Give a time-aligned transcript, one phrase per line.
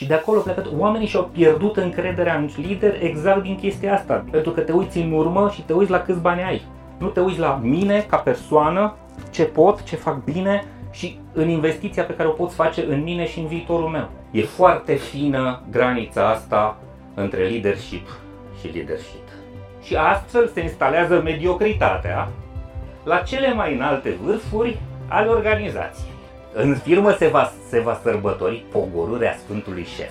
[0.00, 4.24] Și de acolo plecat, oamenii și-au pierdut încrederea în lider exact din chestia asta.
[4.30, 6.62] Pentru că te uiți în urmă și te uiți la câți bani ai.
[6.98, 8.94] Nu te uiți la mine ca persoană,
[9.30, 13.26] ce pot, ce fac bine și în investiția pe care o poți face în mine
[13.26, 14.08] și în viitorul meu.
[14.30, 16.78] E foarte fină granița asta
[17.14, 18.08] între leadership
[18.60, 19.28] și leadership.
[19.82, 22.28] Și astfel se instalează mediocritatea
[23.04, 24.78] la cele mai înalte vârfuri
[25.08, 26.19] ale organizației.
[26.52, 30.10] În firmă se va, se va sărbători pogorârea Sfântului Șef.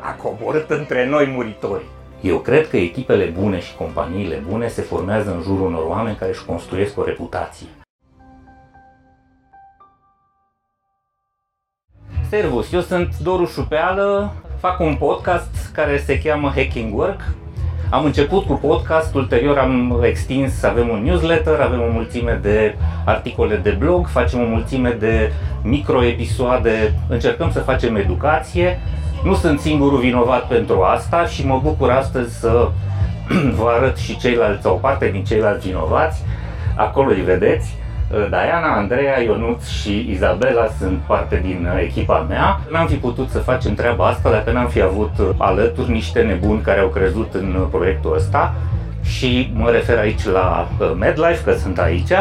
[0.00, 1.84] A coborât între noi muritori.
[2.20, 6.30] Eu cred că echipele bune și companiile bune se formează în jurul unor oameni care
[6.30, 7.66] își construiesc o reputație.
[12.28, 17.20] Servus, eu sunt Doru Șupeală, fac un podcast care se cheamă Hacking Work.
[17.92, 22.74] Am început cu podcast, ulterior am extins, avem un newsletter, avem o mulțime de
[23.04, 25.32] articole de blog, facem o mulțime de
[25.62, 28.80] microepisoade, încercăm să facem educație.
[29.24, 32.68] Nu sunt singurul vinovat pentru asta și mă bucur astăzi să
[33.58, 36.22] vă arăt și ceilalți sau parte din ceilalți vinovați.
[36.76, 37.74] Acolo îi vedeți.
[38.12, 42.60] Diana, Andreea, Ionuț și Izabela sunt parte din echipa mea.
[42.70, 46.80] N-am fi putut să facem treaba asta dacă n-am fi avut alături niște nebuni care
[46.80, 48.54] au crezut în proiectul ăsta
[49.02, 52.12] și mă refer aici la uh, MedLife, că sunt aici,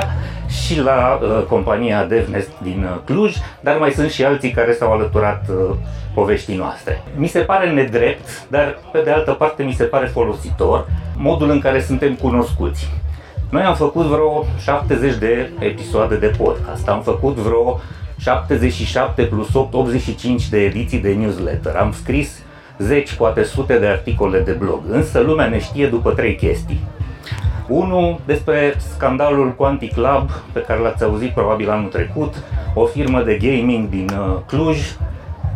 [0.51, 4.91] și la uh, compania DevNest din uh, Cluj, dar mai sunt și alții care s-au
[4.91, 5.75] alăturat uh,
[6.13, 7.03] poveștii noastre.
[7.15, 11.59] Mi se pare nedrept, dar pe de altă parte mi se pare folositor modul în
[11.59, 12.89] care suntem cunoscuți.
[13.51, 17.79] Noi am făcut vreo 70 de episoade de podcast, am făcut vreo
[18.17, 22.43] 77 plus 8, 85 de ediții de newsletter, am scris
[22.77, 26.79] zeci, poate sute de articole de blog, însă lumea ne știe după trei chestii.
[27.67, 32.33] Unul despre scandalul Quantic Lab, pe care l-ați auzit probabil anul trecut,
[32.73, 34.77] o firmă de gaming din uh, Cluj,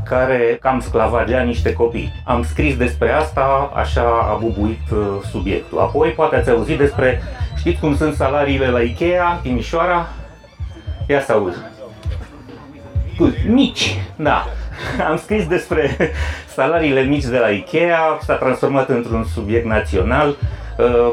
[0.05, 2.11] care cam sclavagea niște copii.
[2.23, 4.97] Am scris despre asta, așa a bubuit uh,
[5.29, 5.79] subiectul.
[5.79, 7.21] Apoi poate ați auzit despre,
[7.65, 10.07] știți cum sunt salariile la Ikea, Timișoara?
[11.07, 11.71] Ia să aud.
[13.47, 14.45] Mici, da.
[15.09, 16.11] Am scris despre
[16.47, 20.35] salariile mici de la Ikea, s-a transformat într-un subiect național.
[20.77, 21.11] Uh,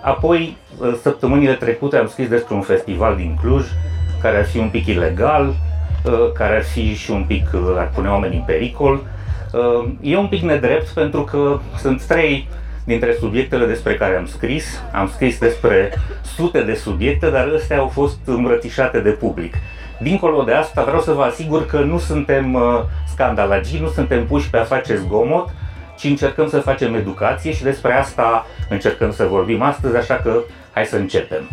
[0.00, 3.66] apoi, uh, săptămânile trecute am scris despre un festival din Cluj,
[4.22, 5.46] care ar fi un pic ilegal,
[6.04, 9.00] uh, care ar fi și un pic, ar pune oamenii în pericol.
[10.00, 12.48] E un pic nedrept pentru că sunt trei
[12.84, 14.82] dintre subiectele despre care am scris.
[14.92, 15.92] Am scris despre
[16.36, 19.54] sute de subiecte, dar astea au fost îmbrățișate de public.
[20.00, 24.50] Dincolo de asta, vreau să vă asigur că nu suntem uh, scandalagii, nu suntem puși
[24.50, 25.48] pe a face zgomot,
[25.96, 30.40] ci încercăm să facem educație și despre asta încercăm să vorbim astăzi, așa că
[30.72, 31.50] hai să începem.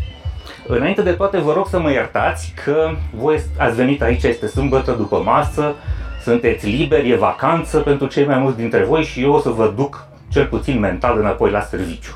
[0.68, 4.92] Înainte de toate, vă rog să mă iertați că voi ați venit aici, este sâmbătă
[4.92, 5.76] după masă,
[6.24, 9.74] sunteți liberi, e vacanță pentru cei mai mulți dintre voi și eu o să vă
[9.76, 12.16] duc cel puțin mental înapoi la serviciu.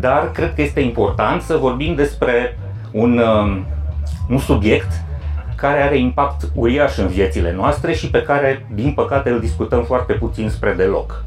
[0.00, 2.58] Dar cred că este important să vorbim despre
[2.90, 3.62] un uh,
[4.28, 4.92] un subiect
[5.56, 10.12] care are impact uriaș în viețile noastre și pe care, din păcate, îl discutăm foarte
[10.12, 11.24] puțin spre deloc.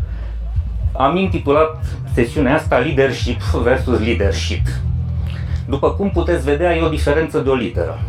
[0.92, 4.66] Am intitulat sesiunea asta Leadership versus Leadership.
[5.68, 8.00] După cum puteți vedea, e o diferență de o literă.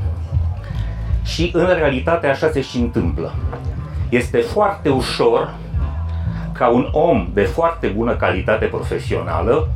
[1.24, 3.34] Și în realitate așa se și întâmplă.
[4.08, 5.54] Este foarte ușor
[6.58, 9.68] ca un om de foarte bună calitate profesională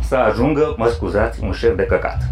[0.00, 2.22] să ajungă, mă scuzați, un șef de căcat.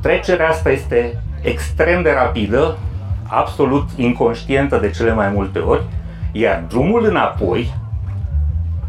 [0.00, 2.78] Trecerea asta este extrem de rapidă,
[3.26, 5.82] absolut inconștientă de cele mai multe ori,
[6.32, 7.74] iar drumul înapoi,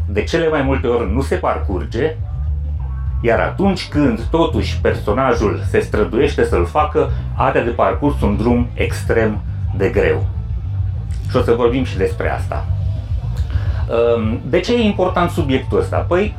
[0.08, 2.16] de cele mai multe ori nu se parcurge,
[3.20, 9.40] iar atunci când totuși personajul se străduiește să-l facă, are de parcurs un drum extrem
[9.76, 10.26] de greu.
[11.30, 12.66] Și o să vorbim și despre asta.
[13.90, 15.96] Ehm, de ce e important subiectul ăsta?
[16.08, 16.34] Păi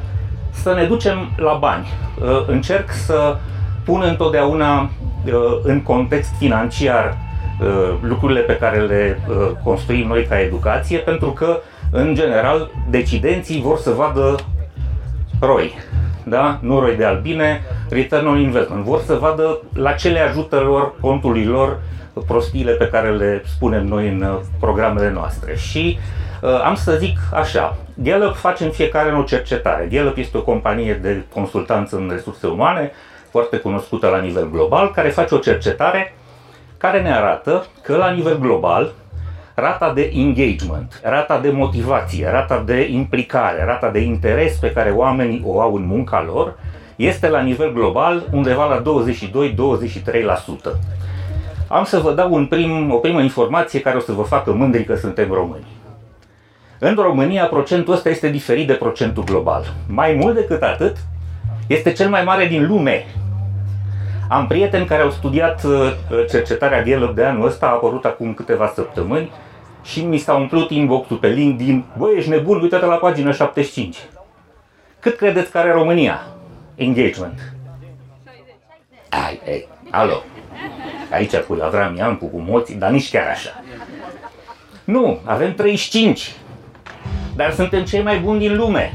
[0.52, 1.88] să ne ducem la bani.
[2.22, 3.38] Ehm, încerc să
[3.84, 7.18] pun întotdeauna uh, în context financiar
[7.62, 11.58] uh, lucrurile pe care le uh, construim noi ca educație, pentru că,
[11.92, 14.36] în general, decidenții vor să vadă
[15.40, 15.74] ROI,
[16.24, 16.58] da?
[16.62, 18.84] nu ROI de albine, return on investment.
[18.84, 21.80] Vor să vadă la ce le ajută lor, contului lor,
[22.28, 25.56] prostiile pe care le spunem noi în programele noastre.
[25.56, 26.24] Și uh,
[26.64, 29.88] am să zic așa, Gallup face în fiecare an o cercetare.
[29.92, 32.92] Gallup este o companie de consultanță în resurse umane,
[33.30, 36.14] foarte cunoscută la nivel global, care face o cercetare
[36.78, 38.94] care ne arată că la nivel global
[39.56, 45.44] rata de engagement, rata de motivație, rata de implicare, rata de interes pe care oamenii
[45.46, 46.56] o au în munca lor
[46.96, 48.84] este la nivel global undeva la 22-23%.
[51.68, 54.84] am să vă dau un prim, o primă informație care o să vă facă mândri
[54.84, 55.73] că suntem români.
[56.86, 59.74] În România, procentul ăsta este diferit de procentul global.
[59.88, 60.98] Mai mult decât atât,
[61.68, 63.06] este cel mai mare din lume.
[64.30, 65.94] Am prieteni care au studiat uh,
[66.30, 69.32] cercetarea Gallup de anul ăsta, a apărut acum câteva săptămâni,
[69.84, 71.86] și mi s-a umplut inbox-ul pe LinkedIn.
[71.98, 73.98] Băi, ești nebun, uite-te la pagina 75.
[75.00, 76.22] Cât credeți că are România?
[76.76, 77.54] Engagement.
[79.10, 80.24] Ai, ai, alo.
[81.12, 83.64] Aici cu Avram Iancu, cu moții, dar nici chiar așa.
[84.84, 86.34] Nu, avem 35.
[87.36, 88.94] Dar suntem cei mai buni din lume.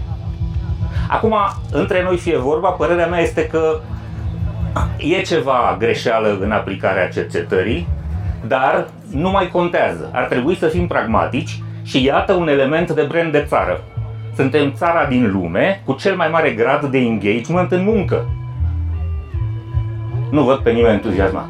[1.09, 1.35] Acum,
[1.73, 3.81] între noi fie vorba, părerea mea este că
[4.97, 7.89] e ceva greșeală în aplicarea cercetării,
[8.47, 10.11] dar nu mai contează.
[10.13, 13.85] Ar trebui să fim pragmatici și iată un element de brand de țară.
[14.35, 18.29] Suntem țara din lume cu cel mai mare grad de engagement în muncă.
[20.31, 21.49] Nu văd pe nimeni entuziasmat.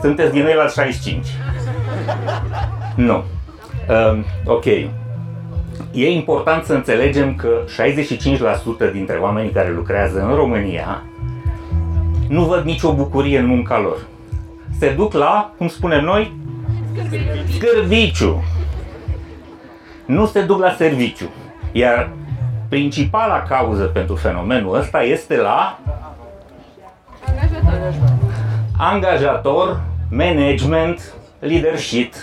[0.00, 1.26] Sunteți din la 65.
[2.94, 3.24] Nu.
[3.88, 4.64] Uh, ok.
[5.92, 7.48] E important să înțelegem că
[8.88, 11.02] 65% dintre oamenii care lucrează în România
[12.28, 13.96] nu văd nicio bucurie în munca lor.
[14.78, 16.32] Se duc la, cum spunem noi,
[17.54, 18.44] scârbiciu.
[20.06, 21.30] Nu se duc la serviciu.
[21.72, 22.10] Iar
[22.68, 25.78] principala cauză pentru fenomenul ăsta este la
[27.26, 27.90] angajator,
[28.78, 29.80] angajator
[30.10, 32.14] management, leadership,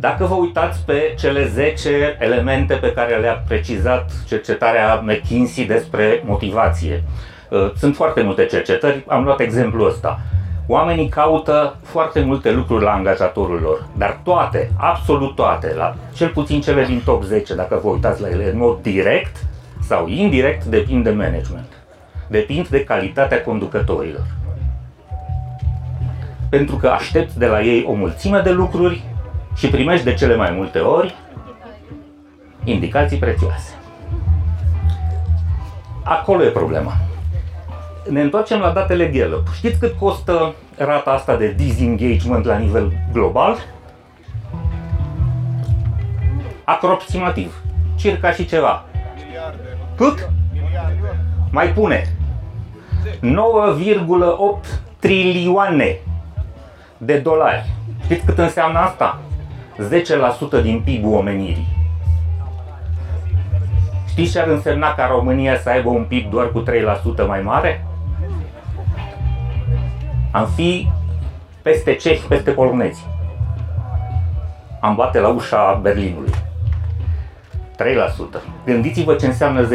[0.00, 7.02] dacă vă uitați pe cele 10 elemente pe care le-a precizat cercetarea McKinsey despre motivație,
[7.50, 10.20] uh, sunt foarte multe cercetări, am luat exemplul ăsta.
[10.66, 16.60] Oamenii caută foarte multe lucruri la angajatorul lor, dar toate, absolut toate, la cel puțin
[16.60, 19.36] cele din top 10, dacă vă uitați la ele în mod direct
[19.80, 21.72] sau indirect, depind de management.
[22.26, 24.26] Depind de calitatea conducătorilor.
[26.50, 29.02] Pentru că aștepți de la ei o mulțime de lucruri
[29.58, 31.14] și primești de cele mai multe ori
[32.64, 33.74] indicații prețioase.
[36.04, 36.92] Acolo e problema.
[38.10, 39.46] Ne întoarcem la datele Gallup.
[39.54, 43.58] Știți cât costă rata asta de disengagement la nivel global?
[46.64, 47.62] Aproximativ.
[47.96, 48.84] Circa și ceva.
[49.96, 50.30] Cât?
[51.50, 52.16] Mai pune.
[53.20, 53.20] 9,8
[54.98, 55.98] trilioane
[56.98, 57.66] de dolari.
[58.04, 59.20] Știți cât înseamnă asta?
[60.58, 61.66] 10% din PIB-ul omenirii.
[64.08, 66.62] Știți ce ar însemna ca România să aibă un PIB doar cu
[67.22, 67.86] 3% mai mare?
[70.30, 70.90] Am fi
[71.62, 73.06] peste cehi, peste polonezi.
[74.80, 76.32] Am bate la ușa Berlinului.
[77.76, 78.40] 3%.
[78.64, 79.70] Gândiți-vă ce înseamnă 10%.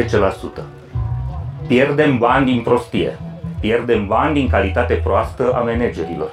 [1.66, 3.18] Pierdem bani din prostie.
[3.60, 6.30] Pierdem bani din calitate proastă a managerilor.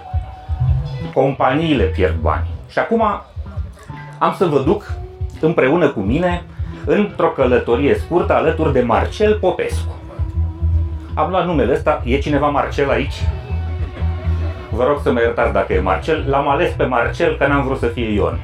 [1.13, 2.47] Companiile pierd bani.
[2.69, 3.03] Și acum
[4.21, 4.93] am să vă duc
[5.39, 6.43] împreună cu mine
[6.85, 10.01] într-o călătorie scurtă alături de Marcel Popescu.
[11.13, 13.13] Am luat numele ăsta, e cineva Marcel aici?
[14.71, 17.79] Vă rog să mă iertați dacă e Marcel, l-am ales pe Marcel că n-am vrut
[17.79, 18.39] să fie Ion.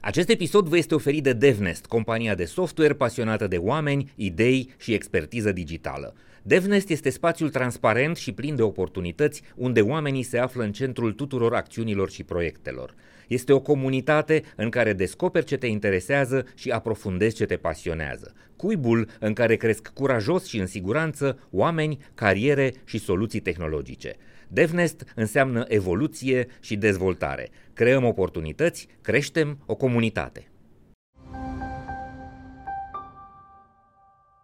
[0.00, 4.94] Acest episod vă este oferit de DevNest, compania de software pasionată de oameni, idei și
[4.94, 6.14] expertiză digitală.
[6.44, 11.54] DevNest este spațiul transparent și plin de oportunități unde oamenii se află în centrul tuturor
[11.54, 12.94] acțiunilor și proiectelor.
[13.28, 18.34] Este o comunitate în care descoperi ce te interesează și aprofundezi ce te pasionează.
[18.56, 24.16] Cuibul în care cresc curajos și în siguranță oameni, cariere și soluții tehnologice.
[24.48, 27.48] DevNest înseamnă evoluție și dezvoltare.
[27.72, 30.51] Creăm oportunități, creștem o comunitate.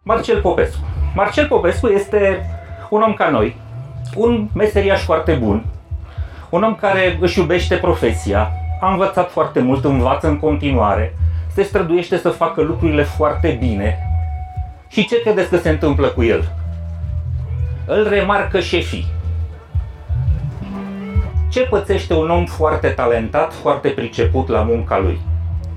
[0.03, 0.79] Marcel Popescu.
[1.15, 2.45] Marcel Popescu este
[2.89, 3.55] un om ca noi,
[4.15, 5.65] un meseriaș foarte bun,
[6.49, 8.51] un om care își iubește profesia,
[8.81, 11.17] a învățat foarte mult, învață în continuare,
[11.53, 13.97] se străduiește să facă lucrurile foarte bine.
[14.87, 16.51] Și ce credeți că se întâmplă cu el?
[17.85, 19.05] Îl remarcă șefii.
[21.49, 25.19] Ce pățește un om foarte talentat, foarte priceput la munca lui?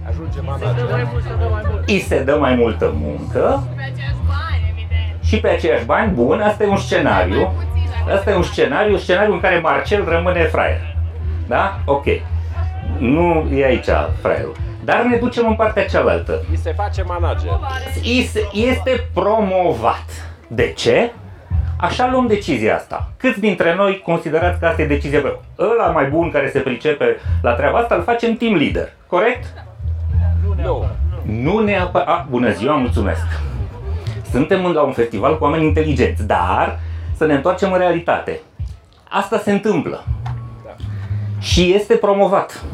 [0.09, 0.38] Ajunge
[1.87, 3.62] Îi se dă mai multă muncă
[5.32, 7.52] și pe aceiași bani, bun, asta e un scenariu.
[8.14, 10.97] Asta e un scenariu, scenariu în care Marcel rămâne fraier.
[11.47, 11.78] Da?
[11.85, 12.04] Ok.
[12.99, 13.88] Nu e aici
[14.21, 14.56] fraierul.
[14.85, 16.44] Dar ne ducem în partea cealaltă.
[16.52, 17.50] I se face manager.
[18.52, 20.04] Este promovat.
[20.47, 21.12] De ce?
[21.76, 23.11] Așa luăm decizia asta.
[23.16, 25.40] Câți dintre noi considerați că asta e decizia bună?
[25.59, 29.44] Ăla mai bun care se pricepe la treaba asta îl facem team leader, corect?
[30.56, 30.87] Nu.
[31.23, 32.09] Nu neapărat...
[32.09, 33.26] A, bună ziua, mulțumesc.
[34.30, 36.80] suntem la un festival cu oameni inteligenți, dar
[37.16, 38.40] să ne întoarcem în realitate.
[39.09, 40.04] Asta se întâmplă.
[41.38, 42.64] Și este promovat.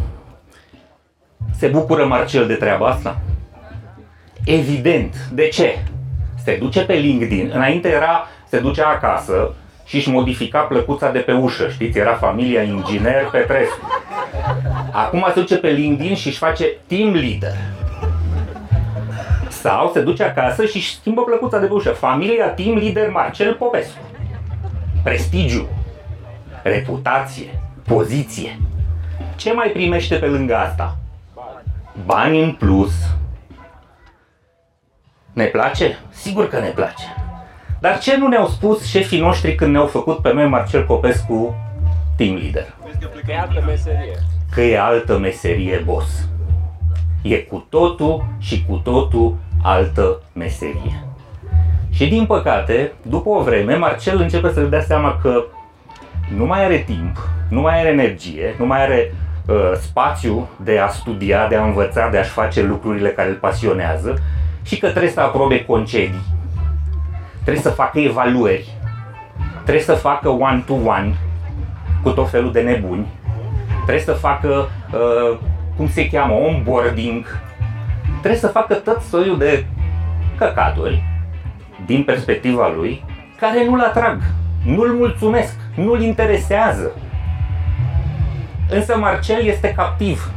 [1.56, 3.20] Se bucură Marcel de treaba asta?
[4.44, 5.28] Evident.
[5.32, 5.78] De ce?
[6.44, 7.50] Se duce pe LinkedIn.
[7.54, 9.54] Înainte era, se ducea acasă
[9.88, 11.68] și își modifica plăcuța de pe ușă.
[11.68, 13.86] Știți, era familia inginer Petrescu.
[14.92, 17.56] Acum se duce pe LinkedIn și își face team leader.
[19.48, 21.90] Sau se duce acasă și își schimbă plăcuța de pe ușă.
[21.90, 23.98] Familia team leader Marcel Popescu.
[25.02, 25.68] Prestigiu,
[26.62, 28.58] reputație, poziție.
[29.36, 30.96] Ce mai primește pe lângă asta?
[32.04, 32.92] Bani în plus.
[35.32, 35.98] Ne place?
[36.10, 37.17] Sigur că ne place.
[37.80, 41.54] Dar ce nu ne-au spus șefii noștri când ne-au făcut pe noi Marcel Popescu
[42.16, 42.74] team leader?
[43.26, 44.18] Că e altă meserie.
[44.54, 46.28] Că e altă meserie, boss.
[47.22, 51.04] E cu totul și cu totul altă meserie.
[51.90, 55.44] Și din păcate, după o vreme, Marcel începe să-și dea seama că
[56.36, 59.14] nu mai are timp, nu mai are energie, nu mai are
[59.46, 64.22] uh, spațiu de a studia, de a învăța, de a-și face lucrurile care îl pasionează
[64.62, 66.24] și că trebuie să aprobe concedii,
[67.48, 68.68] trebuie să facă evaluări,
[69.62, 71.14] trebuie să facă one-to-one
[72.02, 73.06] cu tot felul de nebuni,
[73.76, 75.38] trebuie să facă, uh,
[75.76, 77.40] cum se cheamă, onboarding,
[78.18, 79.66] trebuie să facă tot soiul de
[80.36, 81.02] căcaturi
[81.86, 83.04] din perspectiva lui
[83.38, 84.20] care nu-l atrag,
[84.64, 86.90] nu-l mulțumesc, nu-l interesează.
[88.70, 90.30] Însă Marcel este captiv.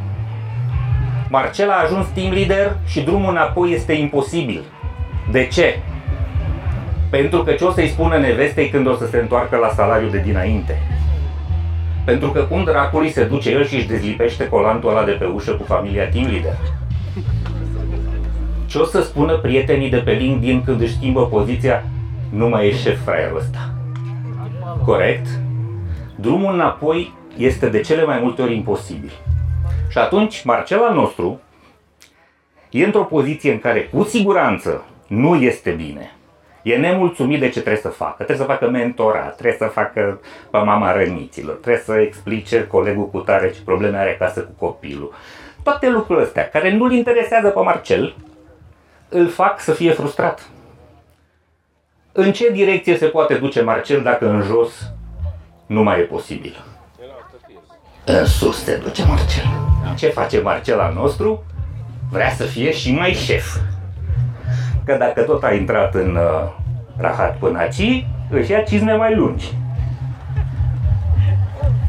[1.30, 4.64] Marcel a ajuns team leader și drumul înapoi este imposibil.
[5.32, 5.80] De ce?
[7.12, 10.22] Pentru că ce o să-i spună nevestei când o să se întoarcă la salariul de
[10.26, 10.82] dinainte?
[12.06, 15.52] Pentru că cum dracului se duce el și își dezlipește colantul ăla de pe ușă
[15.52, 16.58] cu familia team leader?
[18.66, 21.84] Ce o să spună prietenii de pe LinkedIn când își schimbă poziția?
[22.30, 23.74] Nu mai e șef fraierul ăsta.
[24.86, 25.28] Corect?
[26.16, 29.12] Drumul înapoi este de cele mai multe ori imposibil.
[29.90, 31.40] Și atunci, Marcel al nostru
[32.70, 36.12] e într-o poziție în care, cu siguranță, nu este bine.
[36.62, 38.14] E nemulțumit de ce trebuie să facă.
[38.24, 40.20] Trebuie să facă mentorat, trebuie să facă
[40.52, 45.14] pe mama răniților, trebuie să explice colegul cu tare ce probleme are acasă cu copilul.
[45.64, 48.16] Toate lucrurile astea, care nu-l interesează pe Marcel,
[49.10, 50.50] îl fac să fie frustrat.
[52.12, 54.92] În ce direcție se poate duce Marcel dacă în jos
[55.66, 56.64] nu mai e posibil?
[58.06, 59.46] În sus se duce Marcel.
[59.98, 61.44] Ce face Marcel al nostru?
[62.12, 63.56] Vrea să fie și mai șef.
[64.92, 66.50] Că dacă tot a intrat în uh,
[66.98, 69.54] rahat până aici, își ia cizme mai lungi.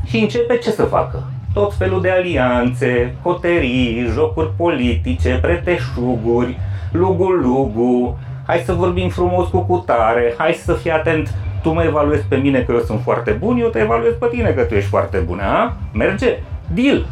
[0.05, 1.23] Și începe ce să facă?
[1.55, 6.59] Tot felul de alianțe, coterii, jocuri politice, preteșuguri,
[6.93, 12.37] lugu-lugu, hai să vorbim frumos cu cutare, hai să fii atent, tu mă evaluezi pe
[12.37, 15.19] mine că eu sunt foarte bun, eu te evaluez pe tine că tu ești foarte
[15.19, 15.77] bun, a?
[15.93, 16.39] Merge?
[16.75, 17.07] Deal!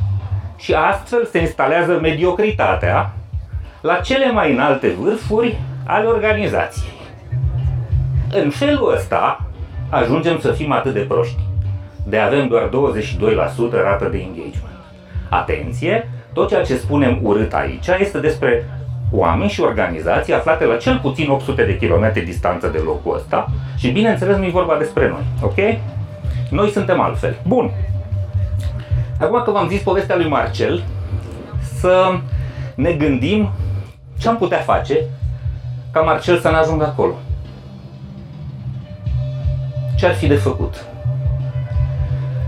[0.56, 3.12] Și astfel se instalează mediocritatea
[3.80, 5.59] la cele mai înalte vârfuri
[5.90, 6.92] ale organizației.
[8.32, 9.47] În felul ăsta
[9.88, 11.40] ajungem să fim atât de proști.
[12.06, 12.70] De avem doar 22%
[13.82, 14.78] rată de engagement.
[15.28, 18.64] Atenție, tot ceea ce spunem urât aici este despre
[19.12, 23.90] oameni și organizații aflate la cel puțin 800 de kilometri distanță de locul ăsta și
[23.90, 25.78] bineînțeles nu e vorba despre noi, ok?
[26.50, 27.37] Noi suntem altfel.
[27.47, 27.70] Bun.
[29.20, 30.82] Acum că v-am zis povestea lui Marcel,
[31.78, 32.12] să
[32.75, 33.50] ne gândim
[34.18, 34.99] ce am putea face
[35.92, 37.14] ca Marcel să ne ajungă acolo.
[39.97, 40.85] Ce ar fi de făcut?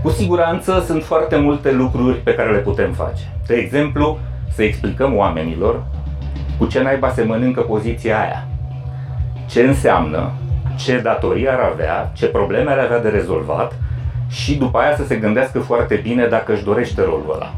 [0.03, 3.23] Cu siguranță sunt foarte multe lucruri pe care le putem face.
[3.47, 4.19] De exemplu,
[4.53, 5.83] să explicăm oamenilor
[6.57, 8.47] cu ce naiba se mănâncă poziția aia.
[9.49, 10.31] Ce înseamnă,
[10.75, 13.73] ce datorii ar avea, ce probleme ar avea de rezolvat
[14.27, 17.53] și după aia să se gândească foarte bine dacă își dorește rolul ăla.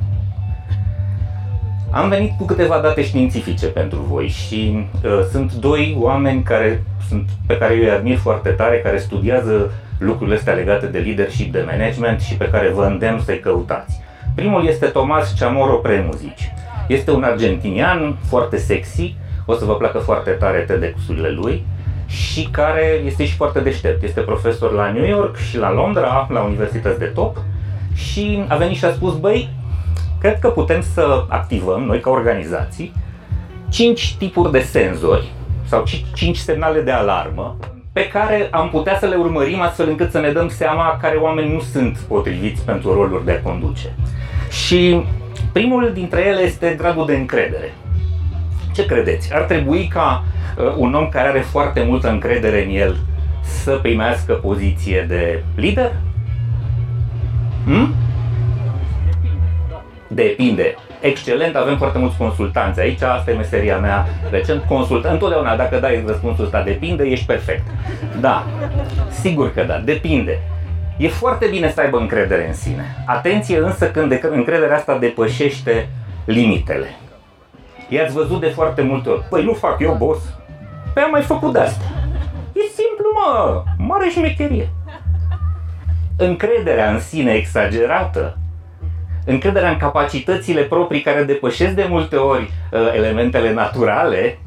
[1.96, 7.30] Am venit cu câteva date științifice pentru voi și uh, sunt doi oameni care sunt,
[7.48, 11.64] pe care eu îi admir foarte tare, care studiază lucrurile astea legate de leadership, de
[11.66, 14.02] management și pe care vă îndemn să-i căutați.
[14.36, 16.52] Primul este Tomas Chamorro Premuzici.
[16.88, 21.66] Este un argentinian foarte sexy, o să vă placă foarte tare TEDx-urile lui
[22.06, 24.04] și care este și foarte deștept.
[24.04, 27.38] Este profesor la New York și la Londra, la universități de top
[27.94, 29.50] și a venit și a spus, băi,
[30.26, 32.94] cred că putem să activăm, noi ca organizații,
[33.70, 35.32] 5 tipuri de senzori
[35.66, 37.58] sau 5 semnale de alarmă
[37.94, 41.54] pe care am putea să le urmărim astfel încât să ne dăm seama care oameni
[41.54, 43.96] nu sunt potriviți pentru roluri de a conduce.
[44.50, 45.04] Și
[45.52, 47.74] primul dintre ele este gradul de încredere.
[48.74, 49.34] Ce credeți?
[49.34, 50.24] Ar trebui ca
[50.58, 52.98] uh, un om care are foarte multă încredere în el
[53.42, 55.92] să primească poziție de lider?
[57.66, 57.94] Hmm?
[60.08, 60.76] Depinde.
[61.02, 64.64] Excelent, avem foarte mulți consultanți aici, asta e meseria mea recent.
[64.64, 67.68] Consult, întotdeauna, dacă dai răspunsul ăsta depinde, ești perfect.
[68.20, 68.46] Da,
[69.10, 70.40] sigur că da, depinde.
[70.98, 73.04] E foarte bine să aibă încredere în sine.
[73.06, 75.90] Atenție însă când încrederea asta depășește
[76.26, 76.88] limitele.
[77.90, 79.24] I-ați văzut de foarte multe ori.
[79.30, 80.24] Păi nu fac eu, boss.
[80.94, 81.84] Păi am mai făcut de asta.
[82.54, 83.64] E simplu, mă.
[83.78, 84.70] Mare șmecherie.
[86.18, 88.38] Încrederea în sine exagerată,
[89.26, 92.42] încrederea în capacitățile proprii care depășesc de multe ori
[92.72, 94.40] uh, elementele naturale,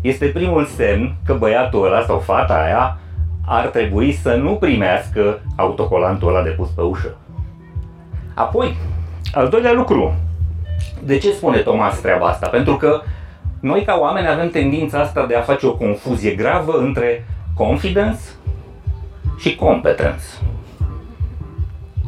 [0.00, 2.98] este primul semn că băiatul ăla sau fata aia
[3.46, 7.16] ar trebui să nu primească autocolantul ăla de pus pe ușă.
[8.34, 8.76] Apoi,
[9.32, 10.14] al doilea lucru.
[11.04, 12.48] De ce spune Thomas treaba asta?
[12.48, 13.00] Pentru că
[13.60, 18.20] noi ca oameni avem tendința asta de a face o confuzie gravă între confidence
[19.38, 20.24] și competence.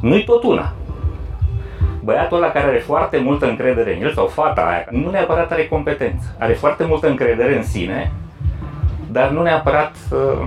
[0.01, 0.73] Nu-i tot una.
[2.11, 5.67] Băiatul ăla care are foarte multă încredere în el sau fata aia, nu neapărat are
[5.67, 6.37] competență.
[6.39, 8.13] Are foarte multă încredere în sine,
[9.11, 10.47] dar nu neapărat uh,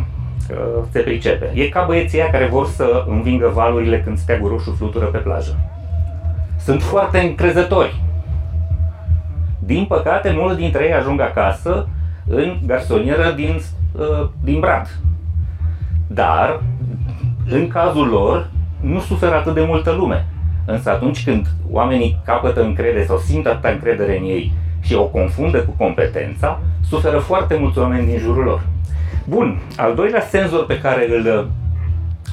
[0.90, 1.52] se pricepe.
[1.54, 5.60] E ca băieții care vor să învingă valurile când steagul roșu flutură pe plajă.
[6.60, 8.02] Sunt foarte încrezători.
[9.60, 11.88] Din păcate, mulți dintre ei ajung acasă
[12.28, 14.88] în garsonieră din, uh, din Brad.
[16.08, 16.62] Dar,
[17.50, 20.26] în cazul lor, nu suferă atât de multă lume.
[20.66, 24.52] Însă atunci când oamenii capătă încredere sau simt atâta încredere în ei
[24.82, 28.66] și o confundă cu competența, suferă foarte mulți oameni din jurul lor.
[29.26, 31.46] Bun, al doilea senzor pe care îl uh,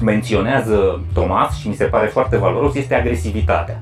[0.01, 3.79] menționează Thomas și mi se pare foarte valoros este agresivitatea.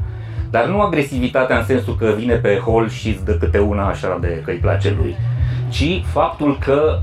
[0.49, 4.17] Dar nu agresivitatea în sensul că vine pe hol și îți dă câte una așa
[4.21, 5.15] de că îi place lui,
[5.69, 6.99] ci faptul că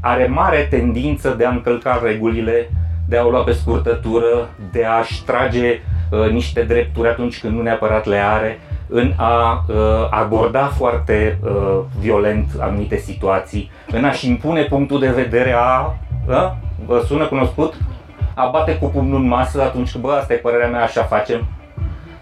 [0.00, 2.70] are mare tendință de a încălca regulile,
[3.08, 5.99] de a o lua pe scurtătură, de a-și trage uh,
[6.30, 9.76] niște drepturi atunci când nu neapărat le are, în a uh,
[10.10, 15.94] aborda foarte uh, violent anumite situații, în a-și impune punctul de vedere a,
[16.28, 17.74] a vă sună cunoscut?
[18.34, 21.46] A bate cu pumnul în masă atunci când, bă, asta e părerea mea, așa facem.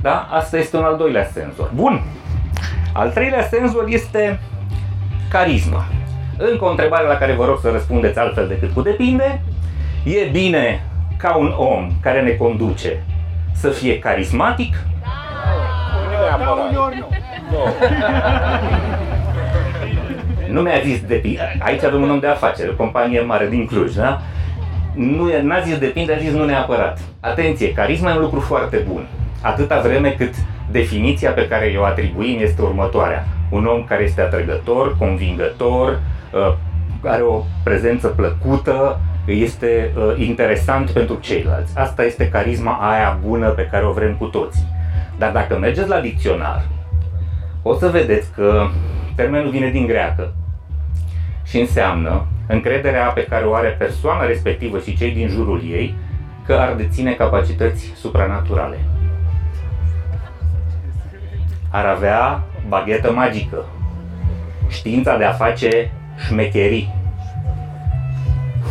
[0.01, 0.29] Da?
[0.31, 1.70] Asta este un al doilea senzor.
[1.74, 2.03] Bun.
[2.92, 4.40] Al treilea senzor este
[5.31, 5.85] carisma.
[6.37, 9.42] Încă o întrebare la care vă rog să răspundeți altfel decât cu depinde.
[10.05, 10.83] E bine
[11.16, 13.05] ca un om care ne conduce
[13.61, 14.75] să fie carismatic
[16.29, 16.57] neapărat.
[16.57, 17.09] Da, uneori nu.
[17.51, 17.64] Nu.
[20.55, 21.57] nu mi-a zis depinde.
[21.59, 24.21] Aici avem un om de afaceri, o companie mare din Cluj, da?
[24.94, 26.99] Nu n-a zis depinde, a zis nu neapărat.
[27.21, 29.07] Atenție, carisma e un lucru foarte bun.
[29.42, 30.35] Atâta vreme cât
[30.71, 33.25] definiția pe care o atribuim este următoarea.
[33.51, 36.01] Un om care este atrăgător, convingător,
[36.33, 36.55] uh,
[37.05, 39.01] are o prezență plăcută,
[39.33, 41.79] este uh, interesant pentru ceilalți.
[41.79, 44.67] Asta este carisma aia bună pe care o vrem cu toții.
[45.19, 46.67] Dar dacă mergeți la dicționar,
[47.62, 48.67] o să vedeți că
[49.14, 50.35] termenul vine din greacă
[51.45, 55.95] și înseamnă încrederea pe care o are persoana respectivă și cei din jurul ei
[56.47, 58.79] că ar deține capacități supranaturale.
[61.71, 63.64] Ar avea baghetă magică,
[64.69, 65.91] știința de a face
[66.27, 66.95] șmecherii.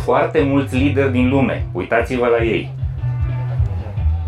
[0.08, 2.70] Foarte mulți lideri din lume, uitați-vă la ei,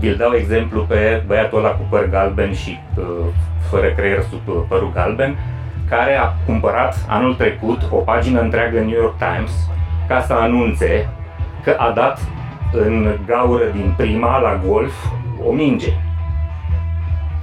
[0.01, 3.05] îl dau exemplu pe băiatul ăla cu păr galben și uh,
[3.71, 5.38] fără creier sub uh, părul galben,
[5.88, 9.53] care a cumpărat anul trecut o pagină întreagă New York Times
[10.09, 11.09] ca să anunțe
[11.64, 12.21] că a dat
[12.73, 14.95] în gaură din prima la golf
[15.47, 15.93] o minge.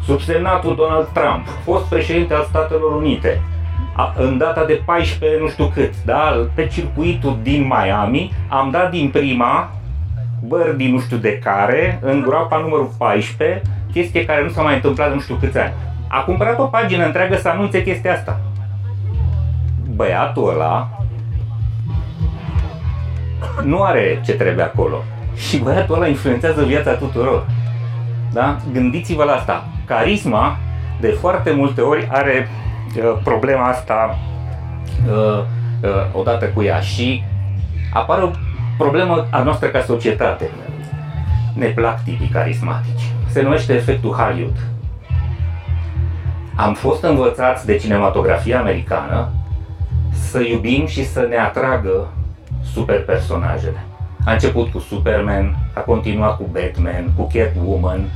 [0.04, 3.56] Subsemnatul Donald Trump, fost președinte al Statelor Unite, a,
[4.15, 9.10] în data de 14 nu știu cât, da, pe circuitul din Miami, am dat din
[9.10, 9.71] prima
[10.47, 15.13] Bărdi nu știu de care, în groapa numărul 14, chestie care nu s-a mai întâmplat
[15.13, 15.73] nu știu câți ani.
[16.07, 18.39] A cumpărat o pagină întreagă să anunțe chestia asta.
[19.95, 20.89] Băiatul ăla
[23.63, 25.03] nu are ce trebuie acolo.
[25.36, 27.45] Și băiatul ăla influențează viața tuturor.
[28.33, 28.57] Da?
[28.73, 29.65] Gândiți-vă la asta.
[29.86, 30.57] Carisma,
[30.99, 32.66] de foarte multe ori, are uh,
[33.01, 34.17] problema asta
[35.07, 35.43] uh,
[35.81, 37.23] uh, odată cu ea și
[37.93, 38.29] apare o
[38.77, 40.49] problemă a noastră ca societate.
[41.53, 43.12] Ne plac tipii carismatici.
[43.29, 44.57] Se numește efectul Hollywood.
[46.55, 49.29] Am fost învățați de cinematografia americană
[50.12, 52.07] să iubim și să ne atragă
[52.73, 53.86] super personajele.
[54.25, 58.10] A început cu Superman, a continuat cu Batman, cu Catwoman,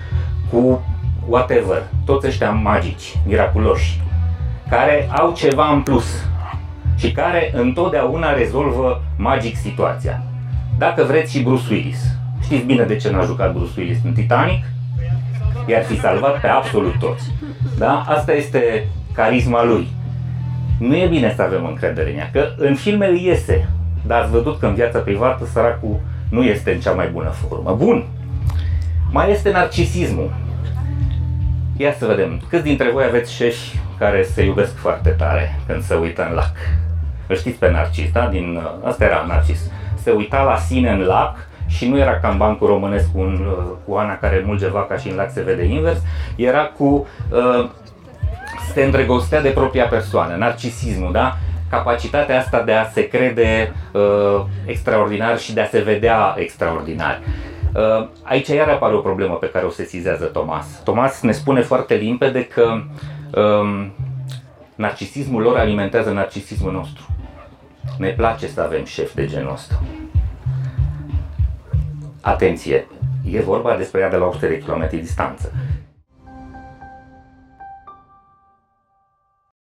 [0.51, 0.81] cu
[1.27, 4.01] whatever, toți ăștia magici, miraculoși,
[4.71, 6.25] care au ceva în plus.
[7.01, 10.23] și care întotdeauna rezolvă magic situația.
[10.77, 11.99] Dacă vreți și Bruce Willis.
[12.43, 14.63] Știți bine de ce n-a jucat Bruce Willis în Titanic?
[15.65, 17.31] I-ar fi salvat pe absolut toți.
[17.77, 18.05] Da?
[18.07, 19.87] Asta este carisma lui.
[20.79, 23.69] Nu e bine să avem încredere în ea, că în filme îi iese,
[24.05, 27.75] dar ați văzut că în viața privată săracul nu este în cea mai bună formă.
[27.77, 28.05] Bun,
[29.11, 30.33] mai este narcisismul.
[31.77, 35.95] Ia să vedem, câți dintre voi aveți șefi care se iubesc foarte tare când se
[35.95, 36.51] uită în lac?
[37.27, 38.25] Îl știți pe Narcis, da?
[38.25, 39.71] Din, asta era Narcis.
[40.01, 41.35] Se uita la sine în lac
[41.67, 43.45] și nu era ca în bancul românesc cu, un,
[43.85, 46.01] cu Ana care mulge vaca și în lac se vede invers,
[46.35, 47.69] era cu uh,
[48.73, 51.37] se îndrăgostea de propria persoană, narcisismul, da?
[51.69, 57.19] Capacitatea asta de a se crede uh, extraordinar și de a se vedea extraordinar.
[57.73, 60.65] Uh, aici iar apare o problemă pe care o sesizează Thomas.
[60.83, 62.81] Thomas ne spune foarte limpede că uh,
[64.75, 67.05] narcisismul lor alimentează narcisismul nostru.
[67.97, 69.81] Ne place să avem șef de genul ăsta.
[72.21, 72.87] Atenție,
[73.25, 75.51] e vorba despre ea de la 100 de km distanță.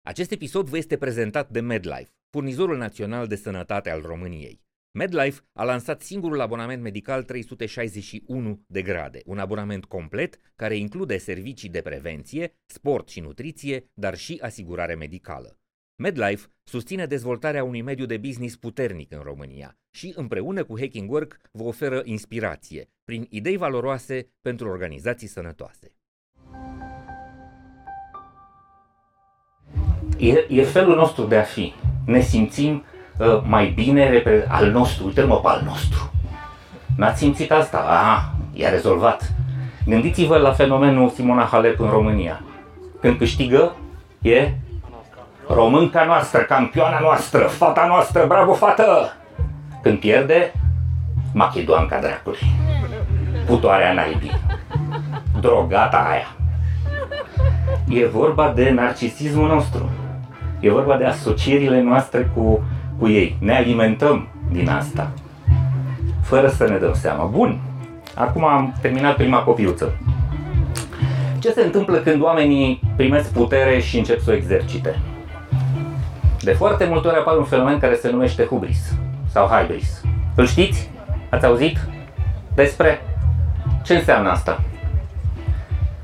[0.02, 4.60] Acest episod vă este prezentat de MedLife, furnizorul național de sănătate al României.
[4.92, 11.68] MedLife a lansat singurul abonament medical 361 de grade, un abonament complet care include servicii
[11.68, 15.58] de prevenție, sport și nutriție, dar și asigurare medicală.
[15.96, 21.40] MedLife susține dezvoltarea unui mediu de business puternic în România și împreună cu Hacking Work
[21.52, 25.94] vă oferă inspirație prin idei valoroase pentru organizații sănătoase.
[30.18, 31.72] E, e felul nostru de a fi.
[32.06, 32.89] Ne simțim uh,
[33.46, 36.12] mai bine al nostru, uite-mă pe al nostru.
[36.96, 37.78] N-ați simțit asta?
[37.88, 39.32] A, e rezolvat.
[39.86, 42.40] Gândiți-vă la fenomenul Simona Halep în România.
[43.00, 43.72] Când câștigă,
[44.22, 44.52] e
[45.48, 49.16] românca noastră, campioana noastră, fata noastră, bravo fată!
[49.82, 50.52] Când pierde,
[51.34, 52.38] machedoanca dracului.
[53.46, 54.40] Putoarea naibii.
[55.40, 56.36] Drogata aia.
[57.88, 59.90] E vorba de narcisismul nostru.
[60.60, 62.64] E vorba de asocierile noastre cu,
[63.00, 63.36] cu ei.
[63.40, 65.10] Ne alimentăm din asta.
[66.22, 67.24] Fără să ne dăm seama.
[67.24, 67.60] Bun.
[68.14, 69.98] Acum am terminat prima copiuță.
[71.38, 74.98] Ce se întâmplă când oamenii primesc putere și încep să o exercite?
[76.40, 78.94] De foarte multe ori apare un fenomen care se numește hubris
[79.32, 80.04] sau hybris.
[80.34, 80.90] Îl știți?
[81.30, 81.78] Ați auzit
[82.54, 83.00] despre?
[83.84, 84.60] Ce înseamnă asta?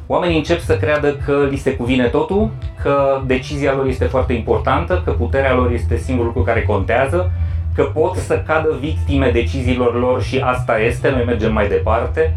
[0.07, 2.51] Oamenii încep să creadă că li se cuvine totul,
[2.83, 7.33] că decizia lor este foarte importantă, că puterea lor este singurul lucru care contează,
[7.75, 12.37] că pot să cadă victime deciziilor lor și asta este, noi mergem mai departe.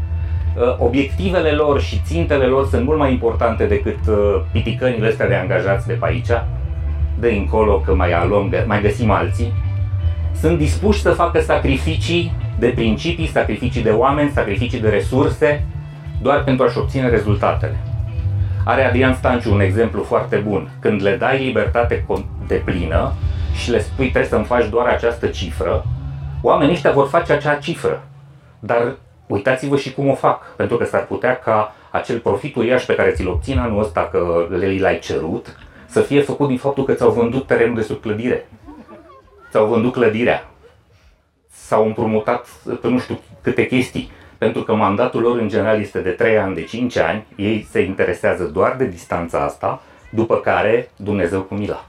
[0.58, 5.36] Uh, obiectivele lor și țintele lor sunt mult mai importante decât uh, piticănile astea de
[5.36, 6.30] angajați de pe aici,
[7.20, 9.54] de încolo că mai aluăm, mai găsim alții.
[10.40, 15.66] Sunt dispuși să facă sacrificii de principii, sacrificii de oameni, sacrificii de resurse,
[16.22, 17.78] doar pentru a-și obține rezultatele.
[18.66, 20.70] Are Adrian Stanciu un exemplu foarte bun.
[20.80, 22.06] Când le dai libertate
[22.48, 23.14] de plină
[23.54, 25.86] și le spui trebuie să-mi faci doar această cifră,
[26.42, 28.04] oamenii ăștia vor face acea cifră.
[28.60, 28.96] Dar
[29.28, 33.12] uitați-vă și cum o fac, pentru că s-ar putea ca acel profit uriaș pe care
[33.12, 37.12] ți-l obțin anul ăsta că le l-ai cerut, să fie făcut din faptul că ți-au
[37.12, 38.50] vândut terenul de sub clădire.
[39.50, 40.50] Ți-au vândut clădirea.
[41.52, 42.48] S-au împrumutat
[42.82, 46.56] pe nu știu câte chestii pentru că mandatul lor în general este de 3 ani,
[46.56, 51.86] de 5 ani, ei se interesează doar de distanța asta, după care Dumnezeu cu mila.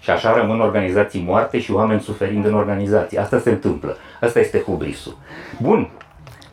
[0.00, 3.18] Și așa rămân organizații moarte și oameni suferind în organizații.
[3.18, 3.96] Asta se întâmplă.
[4.20, 5.16] Asta este hubrisul.
[5.60, 5.88] Bun.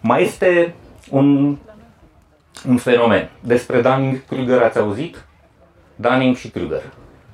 [0.02, 0.73] Mai este
[1.10, 1.58] un,
[2.67, 3.30] un fenomen.
[3.39, 5.26] Despre Dunning-Kruger ați auzit?
[5.95, 6.82] Dunning și Kruger.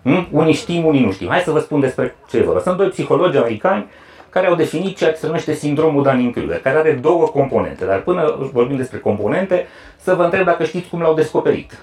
[0.04, 0.28] Hmm?
[0.32, 1.28] Unii știm, unii nu știm.
[1.28, 2.60] Hai să vă spun despre ce vă.
[2.64, 3.86] Sunt doi psihologi americani
[4.30, 7.86] care au definit ceea ce se numește sindromul Dunning-Kruger, care are două componente.
[7.86, 11.82] Dar până vorbim despre componente, să vă întreb dacă știți cum l-au descoperit.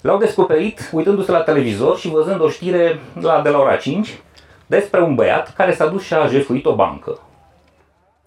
[0.00, 4.18] L-au descoperit uitându-se la televizor și văzând o știre la, de la ora 5
[4.66, 7.20] despre un băiat care s-a dus și a jefuit o bancă.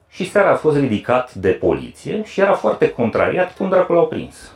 [0.10, 4.52] Și seara a fost ridicat de poliție și era foarte contrariat cum dracu l-au prins.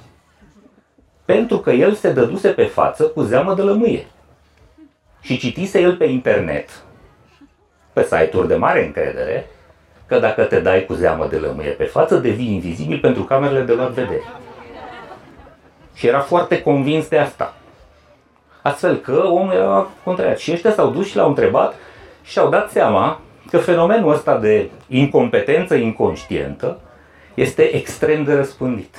[1.25, 4.07] Pentru că el se dăduse pe față cu zeamă de lămâie.
[5.21, 6.69] Și citise el pe internet
[7.97, 9.47] pe site-uri de mare încredere
[10.05, 13.73] că dacă te dai cu zeamă de lămâie pe față, devii invizibil pentru camerele de
[13.73, 14.23] luat vedere.
[15.93, 17.53] Și era foarte convins de asta.
[18.61, 20.37] Astfel că omul era contrariat.
[20.37, 21.75] Și ăștia s-au dus și l-au întrebat
[22.23, 26.79] și au dat seama că fenomenul ăsta de incompetență inconștientă
[27.33, 28.95] este extrem de răspândit.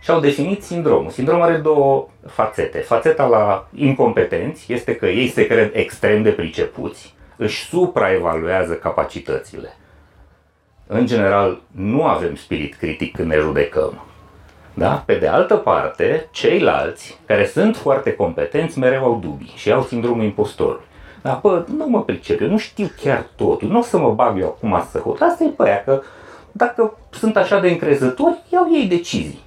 [0.00, 1.10] Și și au definit sindromul.
[1.10, 2.78] Sindromul are două fațete.
[2.78, 9.76] Fațeta la incompetenți este că ei se cred extrem de pricepuți, își supraevaluează capacitățile.
[10.86, 14.02] În general, nu avem spirit critic când ne judecăm.
[14.74, 15.02] Da?
[15.06, 20.24] Pe de altă parte, ceilalți, care sunt foarte competenți, mereu au dubii și au sindromul
[20.24, 20.84] impostorului.
[21.22, 24.38] Da, bă, nu mă pricep, eu nu știu chiar totul, nu o să mă bag
[24.38, 25.20] eu acum să hot.
[25.20, 26.02] Asta e pe aia, că
[26.52, 29.46] dacă sunt așa de încrezători, iau ei decizii.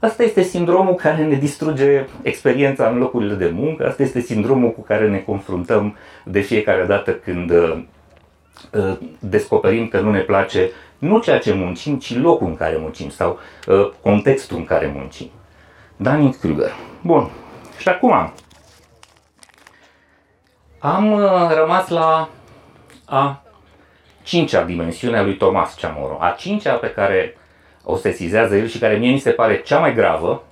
[0.00, 4.80] Asta este sindromul care ne distruge experiența în locurile de muncă, asta este sindromul cu
[4.80, 7.82] care ne confruntăm de fiecare dată când uh,
[8.72, 13.08] uh, descoperim că nu ne place nu ceea ce muncim, ci locul în care muncim
[13.08, 15.30] sau uh, contextul în care muncim.
[15.96, 16.72] Danny Kruger.
[17.02, 17.30] Bun.
[17.78, 18.32] Și acum
[20.78, 22.28] am uh, rămas la
[23.04, 23.42] a
[24.22, 26.16] cincea dimensiune a lui Thomas Chamorro.
[26.20, 27.36] A cincea pe care
[27.90, 30.42] o sesizează el și care mie mi se pare cea mai gravă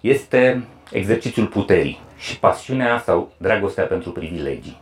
[0.00, 4.80] este exercițiul puterii și pasiunea sau dragostea pentru privilegii.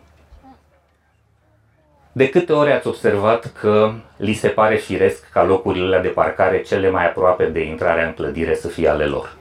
[2.13, 6.91] De câte ori ați observat că li se pare firesc ca locurile de parcare cele
[6.91, 9.37] mai aproape de intrarea în clădire să fie ale lor?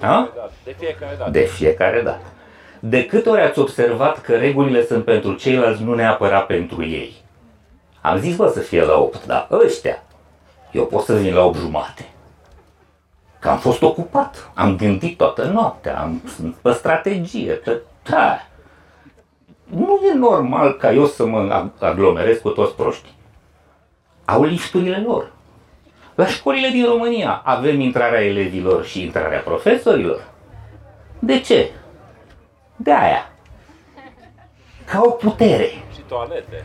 [0.00, 0.32] Ha?
[0.64, 1.30] De fiecare dată.
[1.30, 2.26] De fiecare dată.
[2.80, 7.21] De câte ori ați observat că regulile sunt pentru ceilalți, nu neapărat pentru ei?
[8.02, 10.02] Am zis, bă, să fie la 8, dar ăștia,
[10.70, 12.08] eu pot să vin la 8 jumate.
[13.38, 17.80] Că am fost ocupat, am gândit toată noaptea, am sunt pe strategie, pe...
[18.02, 18.46] Da.
[19.64, 23.14] Nu e normal ca eu să mă aglomerez cu toți proștii.
[24.24, 25.32] Au lifturile lor.
[26.14, 30.28] La școlile din România avem intrarea elevilor și intrarea profesorilor.
[31.18, 31.70] De ce?
[32.76, 33.32] De aia.
[34.84, 35.68] Ca o putere.
[35.94, 36.64] Și toalete.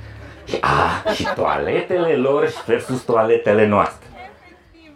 [0.62, 4.08] A, și toaletele lor versus toaletele noastre.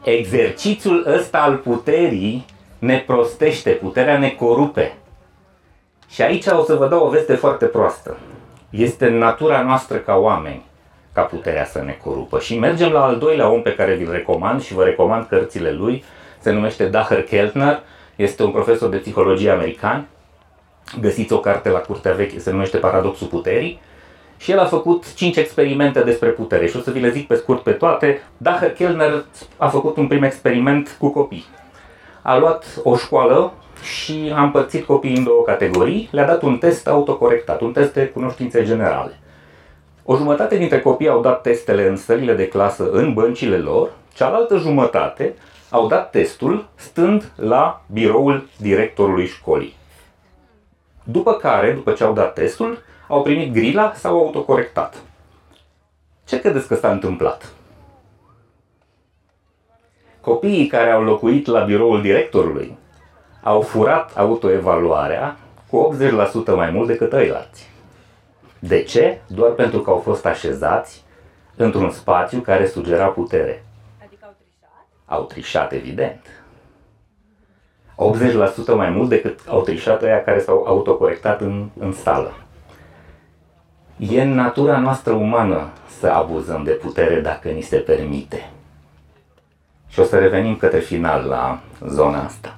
[0.04, 2.46] Exercițiul ăsta al puterii
[2.80, 4.94] ne prostește, puterea ne corupe.
[6.10, 8.18] Și aici o să vă dau o veste foarte proastă.
[8.70, 10.66] Este natura noastră ca oameni
[11.14, 12.40] ca puterea să ne corupă.
[12.40, 16.04] Și mergem la al doilea om pe care vi-l recomand și vă recomand cărțile lui.
[16.40, 17.80] Se numește Dacher Keltner,
[18.16, 20.08] este un profesor de psihologie american.
[21.02, 23.80] Găsiți o carte la Curtea Veche, se numește Paradoxul Puterii.
[24.42, 27.36] Și el a făcut 5 experimente despre putere și o să vi le zic pe
[27.36, 28.22] scurt pe toate.
[28.38, 29.26] Dacher Kellner
[29.58, 31.46] a făcut un prim experiment cu copii.
[32.22, 36.88] A luat o școală și a împărțit copiii în două categorii, le-a dat un test
[36.88, 39.20] autocorectat, un test de cunoștințe generale.
[40.04, 44.58] O jumătate dintre copii au dat testele în sălile de clasă în băncile lor, cealaltă
[44.58, 45.36] jumătate
[45.70, 49.76] au dat testul stând la biroul directorului școlii.
[51.04, 52.78] După care, după ce au dat testul,
[53.12, 55.02] au primit grila sau autocorectat.
[56.26, 57.54] Ce credeți că s-a întâmplat?
[60.22, 62.78] Copiii care au locuit la biroul directorului
[63.44, 65.38] au furat autoevaluarea
[65.70, 65.98] cu
[66.52, 67.70] 80% mai mult decât ăilalți.
[68.60, 69.22] De ce?
[69.28, 71.04] Doar pentru că au fost așezați
[71.56, 73.64] într-un spațiu care sugera putere.
[74.06, 74.88] Adică au trișat?
[75.06, 76.26] Au trișat, evident.
[78.74, 82.34] 80% mai mult decât au trișat ăia care s-au autocorectat în, în sală.
[84.10, 85.68] E în natura noastră umană
[86.00, 88.50] să abuzăm de putere dacă ni se permite.
[89.88, 92.58] Și o să revenim către final la zona asta.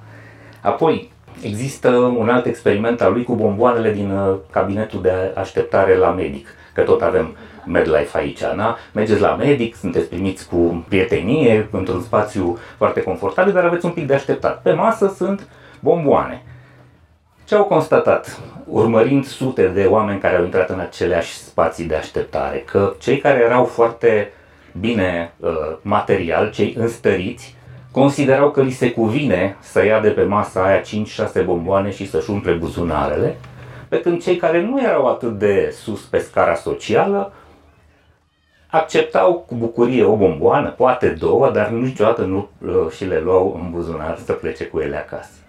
[0.60, 1.10] Apoi,
[1.42, 6.48] există un alt experiment al lui cu bomboanele din uh, cabinetul de așteptare la medic,
[6.74, 8.76] că tot avem MedLife aici, na?
[8.92, 14.06] Mergeți la medic, sunteți primiți cu prietenie, într-un spațiu foarte confortabil, dar aveți un pic
[14.06, 14.62] de așteptat.
[14.62, 15.48] Pe masă sunt
[15.80, 16.42] bomboane.
[17.44, 22.58] Ce au constatat, urmărind sute de oameni care au intrat în aceleași spații de așteptare?
[22.58, 24.32] Că cei care erau foarte
[24.80, 25.50] bine uh,
[25.82, 27.56] material, cei înstăriți,
[27.90, 32.30] considerau că li se cuvine să ia de pe masa aia 5-6 bomboane și să-și
[32.30, 33.36] umple buzunarele,
[33.88, 37.32] pe când cei care nu erau atât de sus pe scara socială
[38.74, 43.70] acceptau cu bucurie o bomboană, poate două, dar niciodată nu uh, și le luau în
[43.70, 45.43] buzunar să plece cu ele acasă.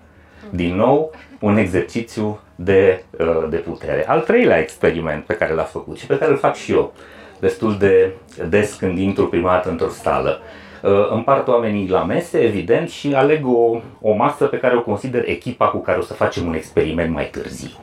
[0.50, 4.08] Din nou, un exercițiu de, uh, de putere.
[4.08, 6.94] Al treilea experiment pe care l-a făcut și pe care îl fac și eu
[7.40, 8.12] destul de
[8.50, 10.42] des când intru prima dată într-o sală.
[10.84, 15.24] Uh, împart oamenii la mese, evident, și aleg o, o masă pe care o consider
[15.26, 17.80] echipa cu care o să facem un experiment mai târziu.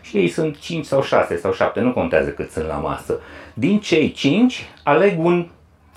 [0.00, 3.20] Și ei sunt 5 sau 6 sau 7, nu contează cât sunt la masă.
[3.54, 5.48] Din cei 5, aleg un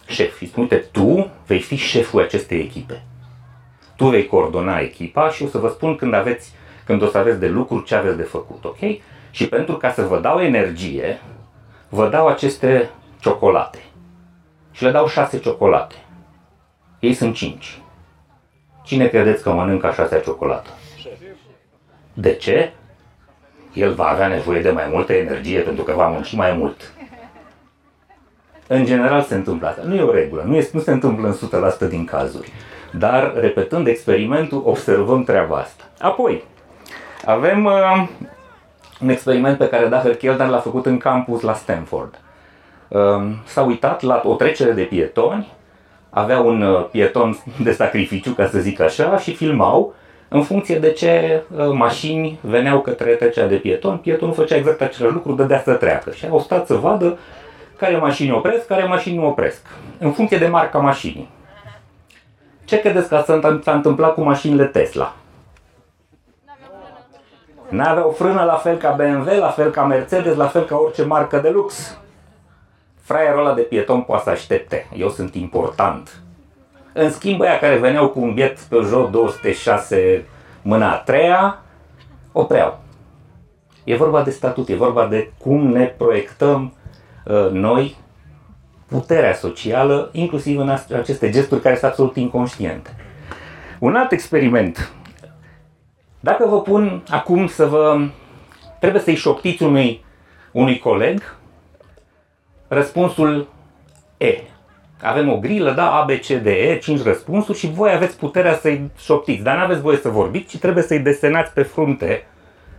[0.07, 0.37] șef.
[0.37, 3.03] Și spun, uite, tu vei fi șeful acestei echipe.
[4.01, 6.53] Tu vei coordona echipa și o să vă spun când aveți,
[6.85, 8.77] când o să aveți de lucru ce aveți de făcut, ok?
[9.31, 11.21] Și pentru ca să vă dau energie,
[11.89, 13.79] vă dau aceste ciocolate.
[14.71, 15.95] Și le dau 6 ciocolate.
[16.99, 17.81] Ei sunt 5.
[18.83, 20.69] Cine credeți că mănâncă a șasea ciocolată?
[22.13, 22.71] De ce?
[23.73, 26.93] El va avea nevoie de mai multă energie pentru că va munci mai mult.
[28.67, 29.81] În general se întâmplă asta.
[29.85, 32.51] Nu e o regulă, nu, este, nu se întâmplă în 100% din cazuri.
[32.91, 35.83] Dar, repetând experimentul, observăm treaba asta.
[35.99, 36.43] Apoi,
[37.25, 38.07] avem uh,
[39.01, 42.19] un experiment pe care Daher Kelder l-a făcut în campus la Stanford.
[42.87, 42.99] Uh,
[43.45, 45.47] s-a uitat la o trecere de pietoni,
[46.09, 49.93] avea un uh, pieton de sacrificiu, ca să zic așa, și filmau
[50.27, 55.13] în funcție de ce uh, mașini veneau către trecerea de pieton, pietonul făcea exact același
[55.13, 56.11] lucru, dădea să treacă.
[56.11, 57.17] Și au stat să vadă
[57.77, 59.61] care mașini opresc, care mașini nu opresc,
[59.99, 61.29] în funcție de marca mașinii.
[62.71, 63.23] Ce credeți că
[63.63, 65.15] s-a întâmplat cu mașinile Tesla?
[67.69, 71.37] N-aveau frână la fel ca BMW, la fel ca Mercedes, la fel ca orice marcă
[71.37, 71.97] de lux.
[73.01, 74.87] Fraierul ăla de pieton poate să aștepte.
[74.95, 76.21] Eu sunt important.
[76.93, 80.25] În schimb, aia care veneau cu un biet Peugeot 206
[80.61, 81.61] mâna a treia,
[82.31, 82.79] opreau.
[83.83, 86.73] E vorba de statut, e vorba de cum ne proiectăm
[87.25, 87.97] uh, noi
[88.91, 92.95] puterea socială, inclusiv în aceste gesturi care sunt absolut inconștiente.
[93.79, 94.91] Un alt experiment.
[96.19, 97.99] Dacă vă pun acum să vă...
[98.79, 100.03] Trebuie să-i șoptiți unui,
[100.51, 101.35] unui coleg
[102.67, 103.47] răspunsul
[104.17, 104.37] E.
[105.01, 108.55] Avem o grilă, da, A, B, C, D, E, 5 răspunsuri și voi aveți puterea
[108.55, 112.25] să-i șoptiți, dar nu aveți voie să vorbiți, ci trebuie să-i desenați pe frunte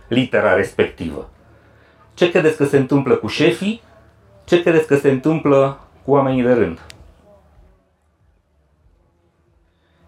[0.07, 1.29] litera respectivă.
[2.13, 3.81] Ce credeți că se întâmplă cu șefii?
[4.45, 6.79] Ce credeți că se întâmplă cu oamenii de rând?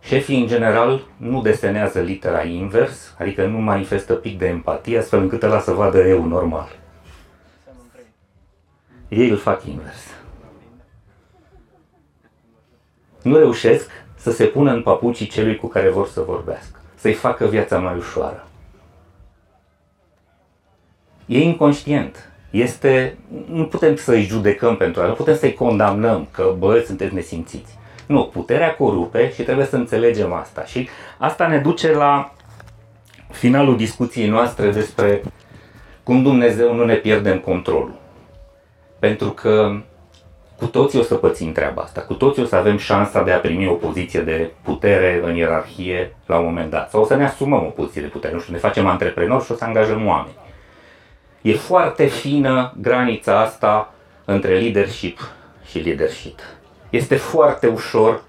[0.01, 5.43] Șefii, în general, nu desenează litera invers, adică nu manifestă pic de empatie, astfel încât
[5.43, 6.75] ăla să vadă eu normal.
[9.07, 10.15] Ei îl fac invers
[13.25, 17.45] nu reușesc să se pună în papucii celui cu care vor să vorbească, să-i facă
[17.45, 18.47] viața mai ușoară.
[21.25, 22.31] E inconștient.
[22.55, 27.77] Este, nu putem să-i judecăm pentru asta, nu putem să-i condamnăm că, bă, sunteți nesimțiți.
[28.05, 30.65] Nu, puterea corupe și trebuie să înțelegem asta.
[30.65, 30.87] Și
[31.17, 32.33] asta ne duce la
[33.31, 35.21] finalul discuției noastre despre
[36.03, 37.95] cum Dumnezeu nu ne pierdem controlul.
[38.99, 39.81] Pentru că
[40.57, 43.39] cu toții o să pățim treaba asta, cu toții o să avem șansa de a
[43.39, 46.89] primi o poziție de putere în ierarhie la un moment dat.
[46.89, 49.51] Sau o să ne asumăm o poziție de putere, nu știu, ne facem antreprenori și
[49.51, 50.43] o să angajăm oameni.
[51.45, 53.93] E foarte fină granița asta
[54.25, 55.19] între leadership
[55.65, 56.39] și leadership.
[56.89, 58.23] Este foarte ușor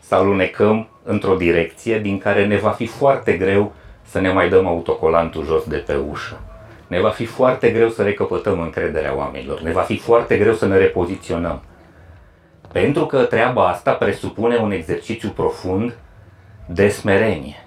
[0.00, 4.66] să alunecăm într-o direcție din care ne va fi foarte greu să ne mai dăm
[4.66, 6.40] autocolantul jos de pe ușă.
[6.86, 10.66] Ne va fi foarte greu să recăpătăm încrederea oamenilor, ne va fi foarte greu să
[10.66, 11.62] ne repoziționăm.
[12.72, 15.96] Pentru că treaba asta presupune un exercițiu profund
[16.66, 17.66] de smerenie,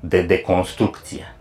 [0.00, 1.33] de deconstrucție.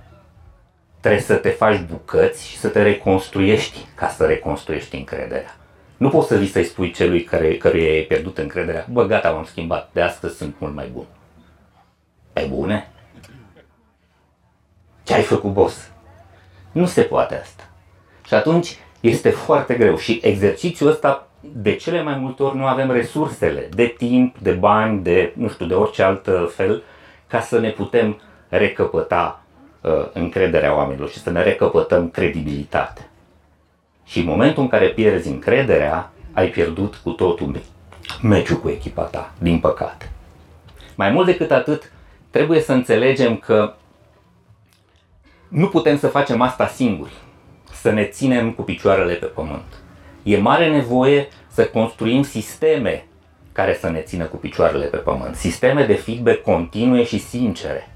[1.03, 5.55] Trebuie să te faci bucăți și să te reconstruiești ca să reconstruiești încrederea.
[5.97, 9.43] Nu poți să vii să-i spui celui care, căruia e pierdut încrederea, bă, gata, m-am
[9.43, 11.05] schimbat, de astăzi sunt mult mai bun.
[12.33, 12.91] Pe bune?
[15.03, 15.89] Ce ai făcut, boss?
[16.71, 17.69] Nu se poate asta.
[18.27, 22.91] Și atunci este foarte greu și exercițiul ăsta de cele mai multe ori nu avem
[22.91, 26.83] resursele de timp, de bani, de nu știu, de orice alt fel
[27.27, 29.42] ca să ne putem recăpăta uh,
[30.13, 33.09] încrederea oamenilor și să ne recăpătăm credibilitate.
[34.05, 37.61] Și în momentul în care pierzi încrederea, ai pierdut cu totul
[38.21, 40.11] meciul cu echipa ta, din păcate.
[40.95, 41.91] Mai mult decât atât,
[42.29, 43.73] trebuie să înțelegem că
[45.47, 47.13] nu putem să facem asta singuri,
[47.71, 49.83] să ne ținem cu picioarele pe pământ
[50.23, 53.05] e mare nevoie să construim sisteme
[53.51, 57.92] care să ne țină cu picioarele pe pământ, sisteme de feedback continue și sincere.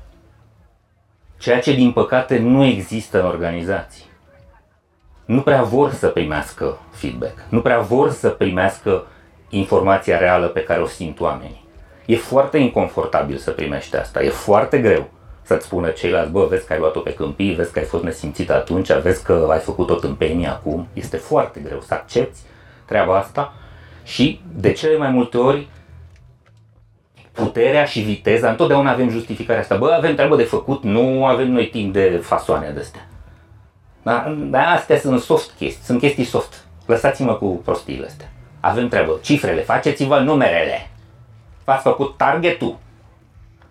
[1.38, 4.06] Ceea ce din păcate nu există în organizații.
[5.26, 9.06] Nu prea vor să primească feedback, nu prea vor să primească
[9.50, 11.66] informația reală pe care o simt oamenii.
[12.06, 15.10] E foarte inconfortabil să primești asta, e foarte greu
[15.42, 18.50] să-ți spună ceilalți, bă, vezi că ai luat-o pe câmpii, vezi că ai fost nesimțit
[18.52, 20.88] atunci, vezi că ai făcut tot tâmpenie acum.
[20.94, 22.40] Este foarte greu să accepti
[22.86, 23.54] treaba asta
[24.04, 25.68] și de cele mai multe ori
[27.38, 29.78] puterea și viteza, întotdeauna avem justificarea asta.
[29.78, 33.08] Bă, avem treabă de făcut, nu avem noi timp de fasoane de astea.
[34.04, 34.36] Da?
[34.38, 36.66] Dar astea sunt soft chestii, sunt chestii soft.
[36.86, 38.32] Lăsați-mă cu prostiile astea.
[38.60, 39.20] Avem treabă.
[39.22, 40.90] Cifrele, faceți-vă numerele.
[41.64, 42.78] V-ați făcut targetul.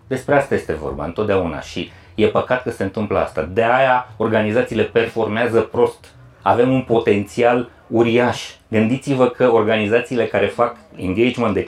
[0.07, 3.41] Despre asta este vorba întotdeauna și e păcat că se întâmplă asta.
[3.41, 6.05] De aia organizațiile performează prost.
[6.41, 8.51] Avem un potențial uriaș.
[8.67, 11.65] Gândiți-vă că organizațiile care fac engagement de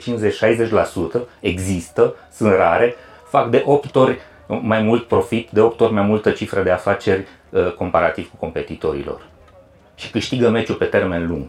[1.16, 2.94] 50-60% există, sunt rare,
[3.28, 7.26] fac de 8 ori mai mult profit, de 8 ori mai multă cifră de afaceri
[7.50, 9.28] uh, comparativ cu competitorilor.
[9.94, 11.48] Și câștigă meciul pe termen lung.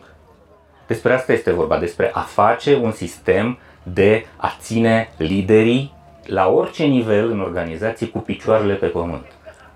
[0.87, 5.93] Despre asta este vorba, despre a face un sistem de a ține liderii
[6.25, 9.25] la orice nivel în organizație cu picioarele pe pământ.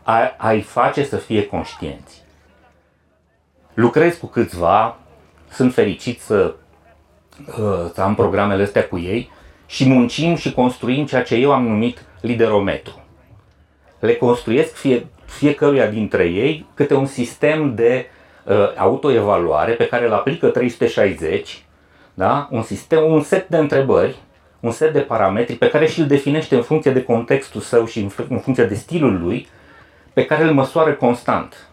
[0.03, 2.24] A, a-i face să fie conștienți.
[3.75, 4.97] Lucrez cu câțiva,
[5.51, 6.55] sunt fericit să,
[7.47, 9.31] uh, să am programele astea cu ei
[9.65, 13.03] și muncim și construim ceea ce eu am numit liderometru.
[13.99, 18.05] Le construiesc fie, fiecăruia dintre ei câte un sistem de
[18.43, 21.63] uh, autoevaluare pe care îl aplică 360,
[22.13, 22.47] da?
[22.51, 24.15] un sistem, un set de întrebări,
[24.59, 27.99] un set de parametri pe care și îl definește în funcție de contextul său și
[27.99, 29.47] în, în funcție de stilul lui,
[30.13, 31.69] pe care îl măsoară constant.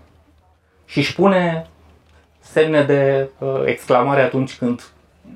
[0.85, 1.67] Și își pune
[2.53, 4.83] semne de uh, exclamare atunci când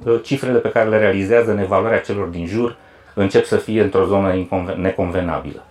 [0.05, 2.77] uh, cifrele pe care le realizează în evaluarea celor din jur
[3.15, 4.47] încep să fie într-o zonă
[4.77, 5.65] neconvenabilă.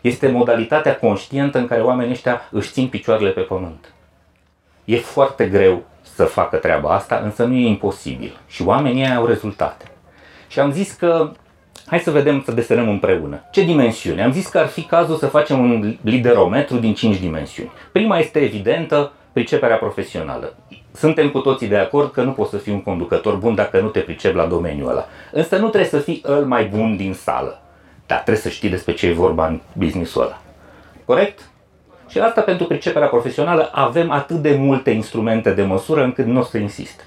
[0.00, 3.92] Este modalitatea conștientă în care oamenii ăștia își țin picioarele pe pământ.
[4.84, 8.40] E foarte greu să facă treaba asta, însă nu e imposibil.
[8.46, 9.84] Și oamenii au rezultate.
[10.48, 11.32] Și am zis că
[11.86, 13.40] hai să vedem, să desenăm împreună.
[13.50, 14.22] Ce dimensiune?
[14.22, 17.72] Am zis că ar fi cazul să facem un liderometru din 5 dimensiuni.
[17.92, 20.56] Prima este evidentă, priceperea profesională.
[20.96, 23.88] Suntem cu toții de acord că nu poți să fii un conducător bun dacă nu
[23.88, 25.06] te pricepi la domeniul ăla.
[25.32, 27.60] Însă nu trebuie să fii îl mai bun din sală.
[28.06, 30.40] Dar trebuie să știi despre ce e vorba în businessul ăla.
[31.04, 31.40] Corect?
[32.08, 36.42] Și asta pentru priceperea profesională avem atât de multe instrumente de măsură încât nu o
[36.42, 37.04] să insist.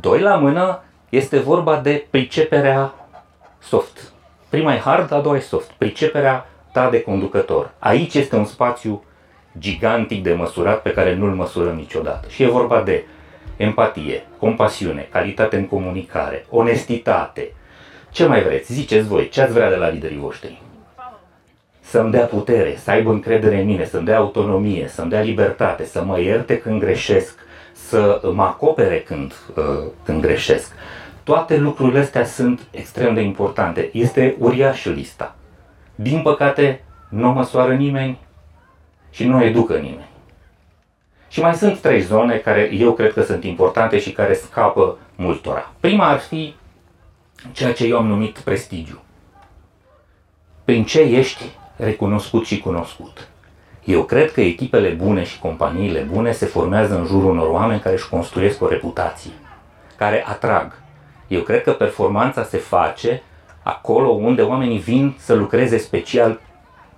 [0.00, 2.94] Doi la mână este vorba de priceperea
[3.58, 4.12] soft.
[4.48, 5.70] Prima e hard, a doua e soft.
[5.70, 7.70] Priceperea ta de conducător.
[7.78, 9.02] Aici este un spațiu
[9.58, 12.28] gigantic de măsurat pe care nu-l măsurăm niciodată.
[12.28, 13.04] Și e vorba de
[13.56, 17.52] empatie, compasiune, calitate în comunicare, onestitate.
[18.10, 18.72] Ce mai vreți?
[18.72, 20.62] Ziceți voi, ce ați vrea de la liderii voștri?
[21.80, 26.04] Să-mi dea putere, să aibă încredere în mine, să-mi dea autonomie, să-mi dea libertate, să
[26.04, 27.38] mă ierte când greșesc,
[27.72, 29.64] să mă acopere când, uh,
[30.04, 30.72] când greșesc.
[31.22, 33.90] Toate lucrurile astea sunt extrem de importante.
[33.92, 35.34] Este uriașă lista.
[35.94, 38.18] Din păcate, nu o măsoară nimeni
[39.12, 40.10] și nu educă nimeni.
[41.28, 45.72] Și mai sunt trei zone care eu cred că sunt importante și care scapă multora.
[45.80, 46.54] Prima ar fi
[47.52, 49.02] ceea ce eu am numit prestigiu.
[50.64, 51.44] Prin ce ești
[51.76, 53.28] recunoscut și cunoscut.
[53.84, 57.94] Eu cred că echipele bune și companiile bune se formează în jurul unor oameni care
[57.94, 59.32] își construiesc o reputație,
[59.96, 60.78] care atrag.
[61.28, 63.22] Eu cred că performanța se face
[63.62, 66.40] acolo unde oamenii vin să lucreze special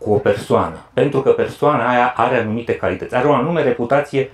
[0.05, 0.77] cu o persoană.
[0.93, 4.31] Pentru că persoana aia are anumite calități, are o anume reputație.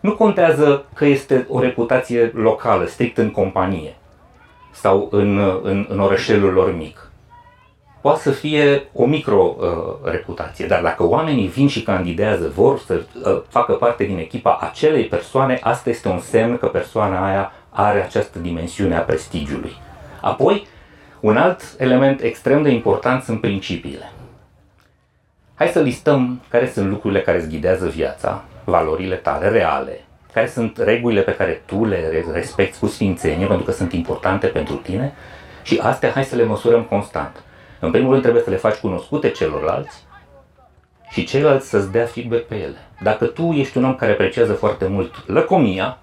[0.00, 3.96] Nu contează că este o reputație locală, strict în companie
[4.70, 7.08] sau în, în, în orășelul lor mic.
[8.00, 13.40] Poate să fie o micro-reputație, uh, dar dacă oamenii vin și candidează, vor să uh,
[13.48, 18.38] facă parte din echipa acelei persoane, asta este un semn că persoana aia are această
[18.38, 19.72] dimensiune a prestigiului.
[20.20, 20.66] Apoi,
[21.20, 24.12] un alt element extrem de important sunt principiile.
[25.56, 30.00] Hai să listăm care sunt lucrurile care îți ghidează viața, valorile tale reale,
[30.32, 34.74] care sunt regulile pe care tu le respecti cu sfințenie, pentru că sunt importante pentru
[34.74, 35.12] tine
[35.62, 37.42] și astea hai să le măsurăm constant.
[37.80, 40.04] În primul rând trebuie să le faci cunoscute celorlalți
[41.10, 42.78] și ceilalți să-ți dea feedback pe ele.
[43.02, 45.98] Dacă tu ești un om care apreciază foarte mult lăcomia,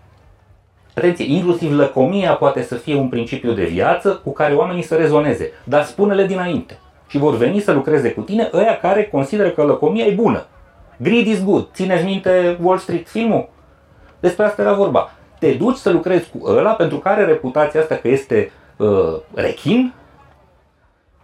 [0.96, 5.52] atenție, inclusiv lăcomia poate să fie un principiu de viață cu care oamenii să rezoneze,
[5.64, 6.80] dar spune-le dinainte.
[7.12, 10.46] Și vor veni să lucreze cu tine ăia care consideră că lăcomia e bună.
[10.98, 11.68] Greed is good.
[11.74, 13.50] Țineți minte Wall Street filmul?
[14.20, 15.12] Despre asta era vorba.
[15.40, 19.94] Te duci să lucrezi cu ăla pentru că are reputația asta că este uh, rechin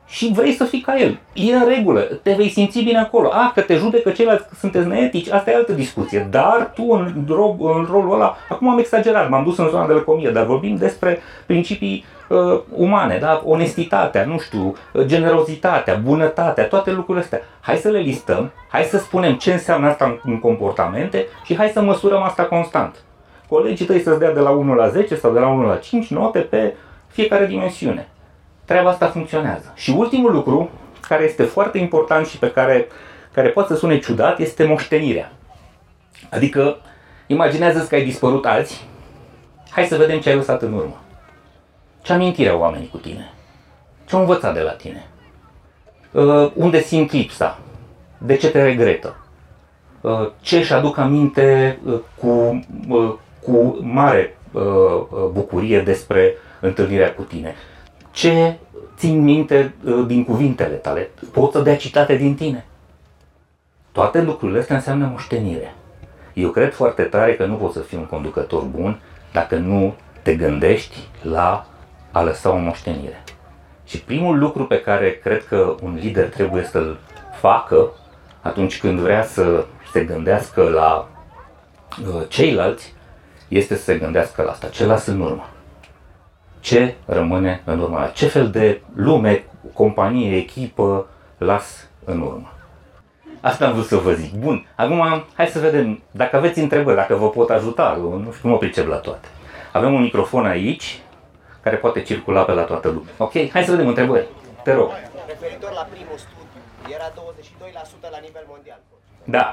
[0.06, 1.20] și vrei să fii ca el.
[1.34, 3.30] E în regulă, te vei simți bine acolo.
[3.32, 6.28] A, că te judecă ceilalți că sunteți neetici, asta e altă discuție.
[6.32, 9.94] Dar tu în, rol, în rolul ăla, acum am exagerat, m-am dus în zona de
[9.94, 12.17] lăcomie, dar vorbim despre principii uh,
[12.70, 13.42] umane, da?
[13.46, 17.42] onestitatea, nu știu, generozitatea, bunătatea, toate lucrurile astea.
[17.60, 21.82] Hai să le listăm, hai să spunem ce înseamnă asta în comportamente și hai să
[21.82, 22.96] măsurăm asta constant.
[23.50, 26.08] Colegii tăi să-ți dea de la 1 la 10 sau de la 1 la 5
[26.08, 26.76] note pe
[27.08, 28.08] fiecare dimensiune.
[28.66, 29.72] Treaba asta funcționează.
[29.76, 30.70] Și ultimul lucru,
[31.08, 32.88] care este foarte important și pe care,
[33.34, 35.32] care poate să sune ciudat, este moștenirea.
[36.30, 36.78] Adică,
[37.28, 38.88] imaginează-ți că ai dispărut azi,
[39.70, 41.02] hai să vedem ce ai lăsat în urmă.
[42.08, 43.32] Ce amintire au oamenii cu tine?
[44.06, 45.08] Ce au învățat de la tine?
[46.12, 47.60] Uh, unde simt lipsa?
[48.18, 49.16] De ce te regretă?
[50.02, 52.28] Uh, ce își aduc aminte uh, cu,
[52.88, 54.64] uh, cu mare uh,
[55.32, 57.56] bucurie despre întâlnirea cu tine.
[58.12, 58.58] Ce
[58.98, 61.10] țin minte uh, din cuvintele tale?
[61.32, 62.66] Pot să dea citate din tine.
[63.92, 65.76] Toate lucrurile astea înseamnă moștenire.
[66.34, 69.00] Eu cred foarte tare că nu poți să fii un conducător bun
[69.32, 71.66] dacă nu te gândești la
[72.18, 73.24] a lăsa o moștenire.
[73.86, 76.98] Și primul lucru pe care cred că un lider trebuie să-l
[77.40, 77.92] facă
[78.42, 81.08] atunci când vrea să se gândească la
[82.02, 82.94] uh, ceilalți,
[83.48, 84.68] este să se gândească la asta.
[84.68, 85.50] Ce lasă în urmă?
[86.60, 88.12] Ce rămâne în urmă?
[88.14, 91.08] Ce fel de lume, companie, echipă
[91.38, 92.52] las în urmă?
[93.42, 94.34] Asta am vrut să vă zic.
[94.34, 97.98] Bun, acum hai să vedem dacă aveți întrebări, dacă vă pot ajuta.
[98.00, 99.28] Nu știu, mă pricep la toate.
[99.72, 101.00] Avem un microfon aici
[101.68, 103.14] care poate circula pe la toată lumea.
[103.18, 103.34] Ok?
[103.54, 104.28] Hai să vedem întrebări.
[104.64, 104.90] Te rog.
[105.28, 106.62] Referitor la primul studiu,
[106.96, 107.08] era
[108.08, 108.80] 22% la nivel mondial.
[109.36, 109.46] Da,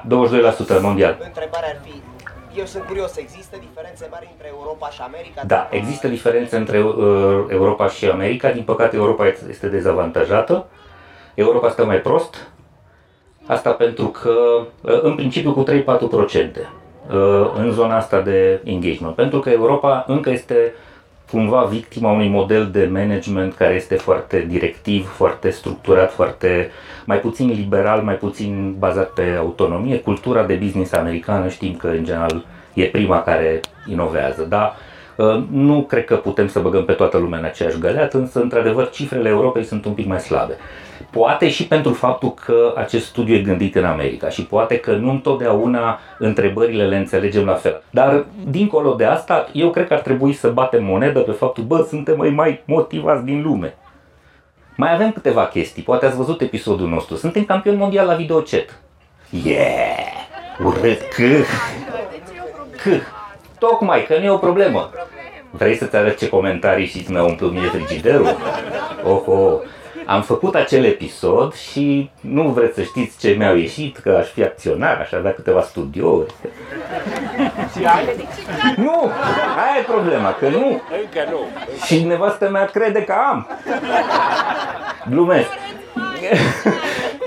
[0.79, 1.15] 22% mondial.
[1.25, 1.95] Întrebarea ar fi,
[2.59, 5.43] eu sunt curios, există diferențe mari între Europa și America?
[5.47, 6.95] Da, există diferențe între uh,
[7.49, 8.51] Europa și America.
[8.51, 10.67] Din păcate, Europa este dezavantajată.
[11.35, 12.49] Europa stă mai prost.
[13.47, 14.35] Asta pentru că,
[14.81, 15.65] uh, în principiu, cu 3-4%
[17.11, 19.15] uh, în zona asta de engagement.
[19.15, 20.75] Pentru că Europa încă este
[21.31, 26.71] cumva victima unui model de management care este foarte directiv, foarte structurat, foarte
[27.05, 29.99] mai puțin liberal, mai puțin bazat pe autonomie.
[29.99, 32.45] Cultura de business americană știm că în general
[32.75, 34.94] e prima care inovează, dar uh,
[35.51, 39.29] nu cred că putem să băgăm pe toată lumea în aceeași găleată, însă într-adevăr cifrele
[39.29, 40.57] Europei sunt un pic mai slabe.
[41.11, 45.11] Poate și pentru faptul că acest studiu e gândit în America și poate că nu
[45.11, 47.83] întotdeauna întrebările le înțelegem la fel.
[47.91, 51.87] Dar, dincolo de asta, eu cred că ar trebui să batem monedă pe faptul, bă,
[51.89, 53.75] suntem mai, mai motivați din lume.
[54.77, 57.17] Mai avem câteva chestii, poate ați văzut episodul nostru.
[57.17, 58.81] Suntem campioni mondial la videochat.
[59.45, 60.13] Yeah!
[60.65, 61.47] Urât, câh!
[62.83, 63.03] Câh!
[63.59, 64.91] Tocmai, că nu e o problemă.
[65.51, 68.37] Vrei să-ți arăt ce comentarii și mi-au umplut mie frigiderul?
[69.05, 69.59] Oh, oh.
[70.07, 74.43] Am făcut acel episod și nu vreți să știți ce mi-au ieșit, că aș fi
[74.43, 76.35] acționar, aș avea câteva studiouri.
[78.77, 79.11] Nu!
[79.57, 80.67] Aia e problema, că nu.
[80.69, 81.39] Încă nu.
[81.85, 83.49] Și nevastă mea crede că am.
[85.11, 85.49] Glumesc.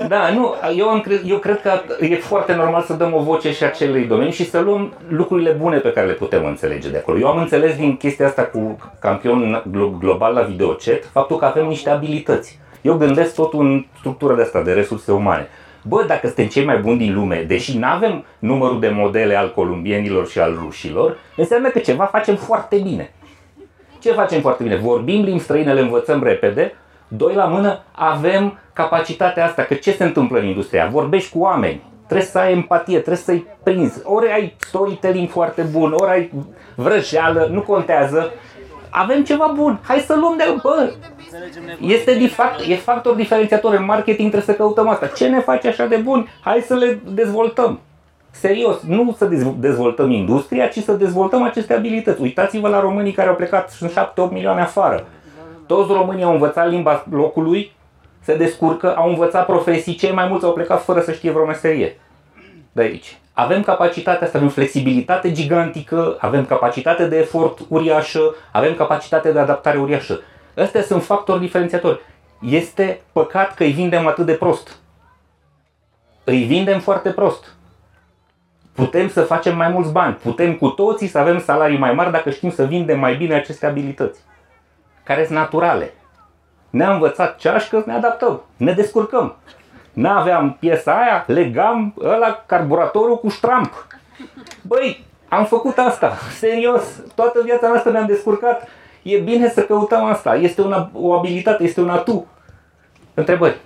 [0.08, 3.52] Da, nu, eu, am cre- eu cred că e foarte normal să dăm o voce
[3.52, 7.18] și acelui domeniu și să luăm lucrurile bune pe care le putem înțelege de acolo.
[7.18, 11.66] Eu am înțeles din chestia asta cu campion glo- global la videochat faptul că avem
[11.66, 12.58] niște abilități.
[12.82, 15.48] Eu gândesc tot în structură de asta, de resurse umane.
[15.82, 19.52] Bă, dacă suntem cei mai buni din lume, deși nu avem numărul de modele al
[19.54, 23.12] columbienilor și al rușilor, înseamnă că ceva facem foarte bine.
[24.00, 24.76] Ce facem foarte bine?
[24.76, 26.74] Vorbim limbi străine, le învățăm repede,
[27.08, 30.86] doi la mână, avem capacitatea asta, că ce se întâmplă în industria?
[30.86, 34.00] Vorbești cu oameni, trebuie să ai empatie, trebuie să-i prinzi.
[34.04, 36.32] Ori ai storytelling foarte bun, ori ai
[36.74, 38.30] vrăjeală, nu contează.
[38.90, 40.90] Avem ceva bun, hai să luăm de bă,
[41.80, 45.06] este de fapt, e factor diferențiator în marketing, trebuie să căutăm asta.
[45.06, 46.28] Ce ne face așa de bun?
[46.40, 47.80] Hai să le dezvoltăm.
[48.30, 52.20] Serios, nu să dezv- dezvoltăm industria, ci să dezvoltăm aceste abilități.
[52.20, 55.06] Uitați-vă la românii care au plecat, sunt 7-8 milioane afară.
[55.68, 57.72] Toți românii au învățat limba locului,
[58.20, 62.00] se descurcă, au învățat profesii, cei mai mulți au plecat fără să știe vreo meserie.
[62.72, 63.18] De aici.
[63.32, 69.78] Avem capacitatea asta, avem flexibilitate gigantică, avem capacitate de efort uriașă, avem capacitate de adaptare
[69.78, 70.20] uriașă.
[70.56, 72.00] Astea sunt factori diferențiatori.
[72.40, 74.76] Este păcat că îi vindem atât de prost.
[76.24, 77.56] Îi vindem foarte prost.
[78.72, 82.30] Putem să facem mai mulți bani, putem cu toții să avem salarii mai mari dacă
[82.30, 84.20] știm să vindem mai bine aceste abilități,
[85.08, 85.94] care sunt naturale.
[86.70, 89.36] Ne-a învățat ceașcă, ne adaptăm, ne descurcăm.
[89.92, 93.86] N-aveam piesa aia, legam ăla carburatorul cu ștramp.
[94.62, 96.82] Băi, am făcut asta, serios,
[97.14, 98.68] toată viața noastră ne-am descurcat.
[99.02, 102.26] E bine să căutăm asta, este una, o abilitate, este un atu.
[103.14, 103.56] Întrebări?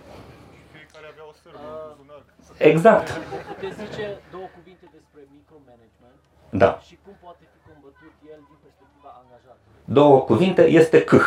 [0.72, 1.68] Fiecare avea o sârmă,
[2.00, 2.22] un buzunar.
[2.70, 3.06] Exact.
[3.54, 6.18] Puteți zice două cuvinte despre micromanagement
[6.62, 6.70] Da.
[6.86, 9.81] și cum poate fi combătut el din perspectiva angajatului.
[9.92, 11.24] Două cuvinte, este câh.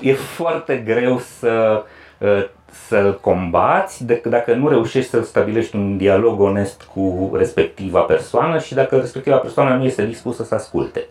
[0.00, 1.84] e foarte greu să
[2.18, 8.58] uh, să combați decât dacă nu reușești să stabilești un dialog onest cu respectiva persoană
[8.58, 11.06] și dacă respectiva persoană nu este dispusă să asculte.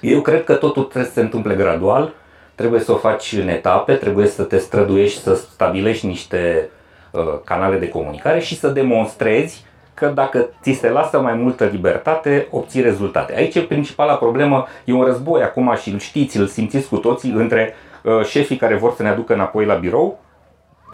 [0.00, 2.12] Eu cred că totul trebuie să se întâmple gradual,
[2.54, 6.70] trebuie să o faci în etape, trebuie să te străduiești să stabilești niște
[7.10, 9.65] uh, canale de comunicare și să demonstrezi
[9.96, 13.34] că dacă ți se lasă mai multă libertate, obții rezultate.
[13.36, 17.30] Aici e principala problemă, e un război acum și îl știți, îl simțiți cu toții
[17.30, 20.18] între uh, șefii care vor să ne aducă înapoi la birou,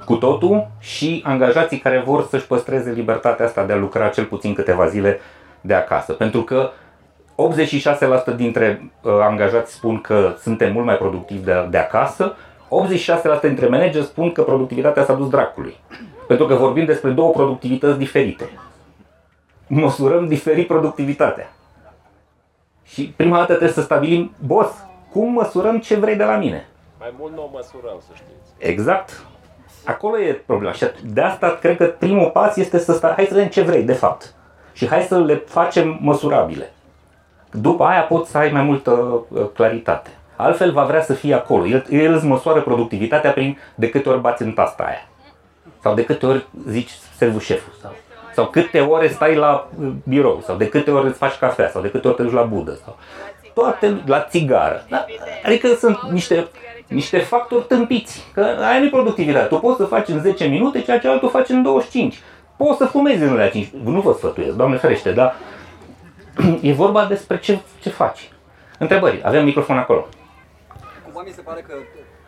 [0.05, 4.55] cu totul, și angajații care vor să-și păstreze libertatea asta de a lucra cel puțin
[4.55, 5.20] câteva zile
[5.61, 6.12] de acasă.
[6.12, 6.70] Pentru că
[8.32, 12.36] 86% dintre uh, angajați spun că suntem mult mai productivi de, de acasă,
[13.38, 15.76] 86% dintre manageri spun că productivitatea s-a dus dracului.
[16.26, 18.50] Pentru că vorbim despre două productivități diferite.
[19.75, 21.53] Măsurăm diferit productivitatea.
[22.85, 24.73] Și prima dată trebuie să stabilim, boss,
[25.12, 26.66] cum măsurăm ce vrei de la mine?
[26.99, 28.70] Mai mult nu o măsurăm, să știți.
[28.70, 29.27] Exact.
[29.85, 30.73] Acolo e problema.
[30.73, 33.83] Și de asta cred că primul pas este să sta, hai să vedem ce vrei,
[33.83, 34.35] de fapt.
[34.73, 36.73] Și hai să le facem măsurabile.
[37.51, 38.91] După aia poți să ai mai multă
[39.29, 40.11] uh, claritate.
[40.37, 41.66] Altfel va vrea să fie acolo.
[41.66, 45.09] El, el îți măsoară productivitatea prin de câte ori bați în tasta aia.
[45.83, 47.73] Sau de câte ori zici servul șeful.
[47.81, 47.93] Sau,
[48.35, 50.41] sau câte ore stai la uh, birou.
[50.45, 51.68] Sau de câte ori îți faci cafea.
[51.68, 52.78] Sau de câte ori te duci la budă.
[52.85, 52.99] Sau
[53.55, 54.85] toate la țigară.
[54.89, 55.05] Da?
[55.45, 56.49] Adică sunt niște,
[56.87, 58.26] niște factori tâmpiți.
[58.35, 59.47] Că aia nu e productivitate.
[59.47, 62.20] Tu poți să faci în 10 minute ceea ce altul faci în 25.
[62.57, 63.68] Poți să fumezi în alea 5.
[63.85, 65.35] Nu vă sfătuiesc, Doamne ferește, dar
[66.61, 68.30] e vorba despre ce, ce faci.
[68.78, 69.20] Întrebări.
[69.24, 70.07] Avem microfon acolo.
[71.05, 71.74] Cumva mi se pare că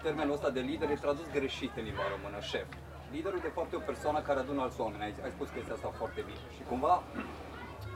[0.03, 2.67] termenul ăsta de lider e tradus greșit în limba română, șef.
[3.15, 5.03] Liderul de fapt e o persoană care adună alți oameni.
[5.07, 6.43] Ai, ai spus chestia asta foarte bine.
[6.57, 6.95] Și cumva,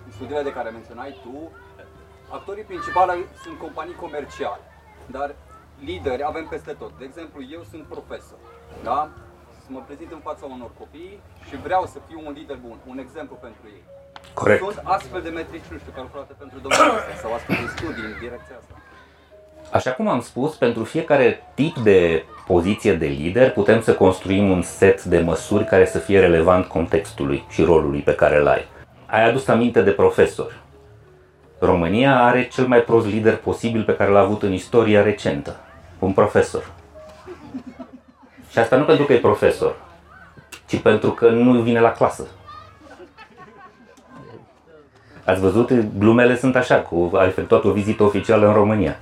[0.07, 1.37] în studiile de care menționai tu,
[2.37, 4.65] actorii principali sunt companii comerciale.
[5.17, 5.29] Dar
[5.89, 6.93] lideri avem peste tot.
[7.01, 8.41] De exemplu, eu sunt profesor.
[8.89, 9.01] Da?
[9.65, 12.99] Să mă prezint în fața unor copii și vreau să fiu un lider bun, un
[12.99, 13.83] exemplu pentru ei.
[14.35, 14.63] Corect.
[14.63, 18.19] Sunt astfel de metrici, nu știu, calculate pentru domnul ăsta sau astfel de studii în
[18.25, 18.75] direcția asta.
[19.73, 24.63] Așa cum am spus, pentru fiecare tip de poziție de lider putem să construim un
[24.63, 28.65] set de măsuri care să fie relevant contextului și rolului pe care îl ai.
[29.07, 30.59] Ai adus aminte de profesor.
[31.59, 35.57] România are cel mai prost lider posibil pe care l-a avut în istoria recentă.
[35.99, 36.71] Un profesor.
[38.51, 39.77] Și asta nu pentru că e profesor,
[40.67, 42.27] ci pentru că nu vine la clasă.
[45.25, 45.73] Ați văzut?
[45.99, 48.97] Glumele sunt așa, cu a efectuat o vizită oficială în România.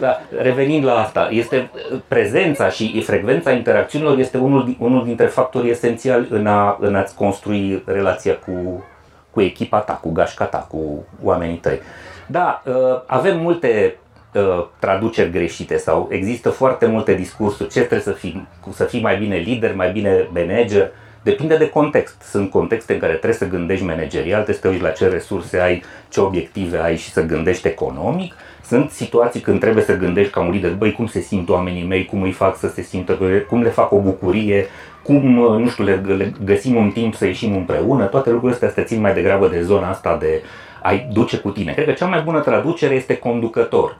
[0.00, 1.70] Da, revenind la asta, este
[2.08, 7.82] prezența și frecvența interacțiunilor este unul, unul dintre factorii esențiali în, a, în a-ți construi
[7.86, 8.84] relația cu,
[9.30, 11.80] cu echipa ta, cu gașca ta, cu oamenii tăi.
[12.26, 12.74] Da, uh,
[13.06, 13.96] avem multe
[14.34, 19.16] uh, traduceri greșite sau există foarte multe discursuri, ce trebuie să fii, să fii mai
[19.16, 20.90] bine lider, mai bine manager,
[21.22, 22.22] Depinde de context.
[22.22, 25.60] Sunt contexte în care trebuie să gândești managerial, trebuie să te uiți la ce resurse
[25.60, 28.34] ai, ce obiective ai și să gândești economic.
[28.70, 32.04] Sunt situații când trebuie să gândești ca un lider, băi, cum se simt oamenii mei,
[32.04, 33.18] cum îi fac să se simtă,
[33.48, 34.66] cum le fac o bucurie,
[35.02, 38.04] cum, nu știu, le, le găsim un timp să ieșim împreună.
[38.04, 40.42] Toate lucrurile astea se țin mai degrabă de zona asta de
[40.82, 41.72] ai duce cu tine.
[41.72, 43.96] Cred că cea mai bună traducere este conducător.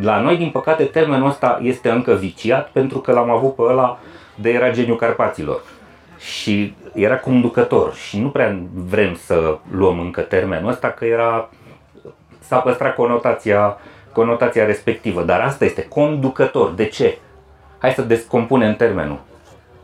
[0.00, 3.98] La noi, din păcate, termenul ăsta este încă viciat pentru că l-am avut pe ăla
[4.34, 5.62] de era geniu Carpaților
[6.18, 11.48] și era conducător și nu prea vrem să luăm încă termenul ăsta că era
[12.48, 13.76] s-a păstrat conotația,
[14.18, 16.70] conotația respectivă, dar asta este conducător.
[16.70, 17.18] De ce?
[17.78, 19.20] Hai să descompunem termenul.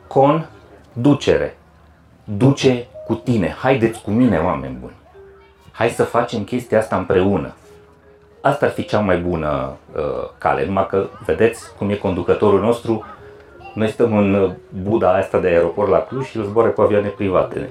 [0.06, 1.56] Conducere.
[2.24, 3.56] Duce cu tine.
[3.58, 4.94] Haideți cu mine, oameni buni.
[5.72, 7.54] Hai să facem chestia asta împreună.
[8.40, 13.04] Asta ar fi cea mai bună uh, cale, numai că vedeți cum e conducătorul nostru,
[13.74, 17.70] noi stăm în Buda asta de aeroport la Cluj și el zboară cu avioane private.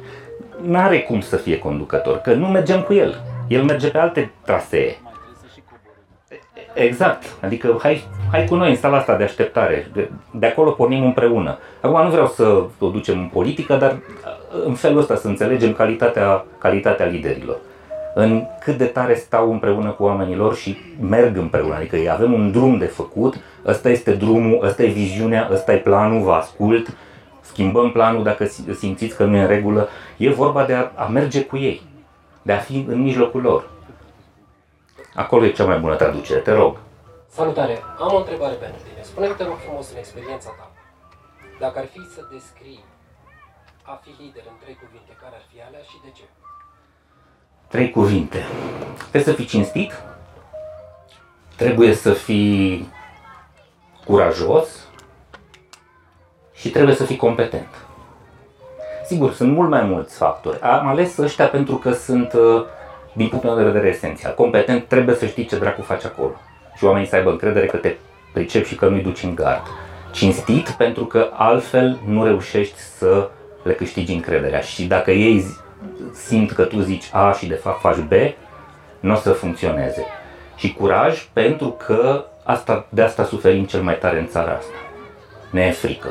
[0.62, 3.22] N-are cum să fie conducător, că nu mergem cu el.
[3.48, 5.03] El merge pe alte trasee.
[6.74, 7.24] Exact.
[7.42, 9.88] Adică hai, hai cu noi în sala asta de așteptare.
[9.94, 11.58] De, de acolo pornim împreună.
[11.82, 13.98] Acum nu vreau să o ducem în politică, dar
[14.66, 17.58] în felul ăsta să înțelegem calitatea, calitatea liderilor
[18.14, 21.76] în cât de tare stau împreună cu oamenii lor și merg împreună.
[21.76, 26.22] Adică avem un drum de făcut, ăsta este drumul, ăsta e viziunea, ăsta e planul,
[26.22, 26.98] vă ascult,
[27.42, 29.88] schimbăm planul dacă simțiți că nu e în regulă.
[30.18, 31.82] E vorba de a, a merge cu ei,
[32.42, 33.70] de a fi în mijlocul lor.
[35.16, 36.78] Acolo e cea mai bună traducere, te rog.
[37.30, 37.84] Salutare!
[38.00, 39.02] Am o întrebare pentru tine.
[39.02, 40.72] Spune-mi, te rog frumos, în experiența ta,
[41.60, 42.84] dacă ar fi să descrii
[43.84, 46.24] a fi lider în trei cuvinte, care ar fi alea și de ce?
[47.68, 48.44] Trei cuvinte.
[48.98, 49.92] Trebuie să fii cinstit,
[51.56, 52.92] trebuie să fii
[54.06, 54.88] curajos
[56.54, 57.70] și trebuie să fii competent.
[59.06, 60.60] Sigur, sunt mult mai mulți factori.
[60.62, 62.66] Am ales ăștia pentru că sunt, uh,
[63.14, 64.34] din punctul meu de vedere, esențial.
[64.34, 66.34] Competent trebuie să știi ce dracu faci acolo.
[66.76, 67.96] Și oamenii să aibă încredere că te
[68.34, 69.62] pricep și că nu-i duci în gard.
[70.12, 73.30] Cinstit pentru că altfel nu reușești să
[73.64, 74.60] le câștigi încrederea.
[74.60, 75.46] Și dacă ei
[76.14, 78.12] simt că tu zici A și de fapt faci B,
[79.00, 80.06] nu o să funcționeze.
[80.56, 84.74] Și curaj pentru că asta, de asta suferim cel mai tare în țara asta.
[85.52, 86.10] Ne e frică.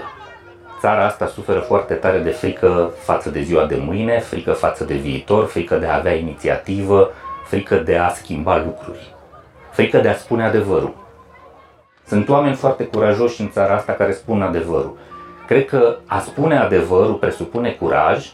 [0.82, 4.94] Țara asta suferă foarte tare de frică față de ziua de mâine, frică față de
[4.94, 7.10] viitor, frică de a avea inițiativă,
[7.44, 9.14] frică de a schimba lucruri,
[9.70, 10.94] frică de a spune adevărul.
[12.06, 14.96] Sunt oameni foarte curajoși în țara asta care spun adevărul.
[15.46, 18.32] Cred că a spune adevărul presupune curaj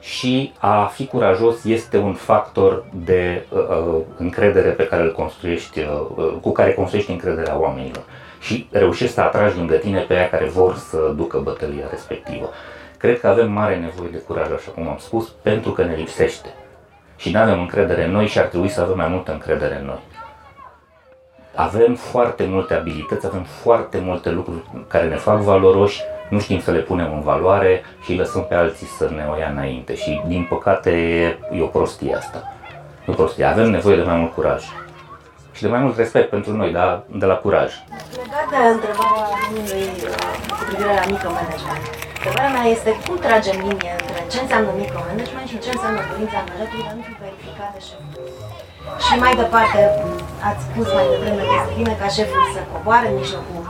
[0.00, 5.80] și a fi curajos este un factor de uh, uh, încredere pe care îl construiești,
[5.80, 5.86] uh,
[6.16, 8.02] uh, cu care construiești încrederea oamenilor
[8.42, 12.50] și reușești să atragi lângă tine pe aia care vor să ducă bătălia respectivă.
[12.96, 16.48] Cred că avem mare nevoie de curaj, așa cum am spus, pentru că ne lipsește.
[17.16, 19.84] Și nu avem încredere în noi și ar trebui să avem mai multă încredere în
[19.84, 20.00] noi.
[21.54, 26.70] Avem foarte multe abilități, avem foarte multe lucruri care ne fac valoroși, nu știm să
[26.70, 29.94] le punem în valoare și îi lăsăm pe alții să ne o ia înainte.
[29.94, 30.90] Și din păcate
[31.52, 32.52] e o prostie asta.
[33.08, 33.44] E o prostie.
[33.44, 34.64] Avem nevoie de mai mult curaj
[35.56, 36.90] și de mai mult respect pentru noi, dar
[37.22, 37.70] de la curaj.
[38.20, 40.14] Legat de întrebarea domnului uh,
[40.56, 41.84] cu privire la micromanagement,
[42.16, 46.84] întrebarea mea este cum tragem linie între ce înseamnă micromanagement și ce înseamnă dorința angajatului
[46.86, 48.10] de a nu fi verificate șeful.
[49.04, 49.80] Și mai departe,
[50.48, 53.62] ați spus mai devreme că este bine ca șeful să coboare în mijlocul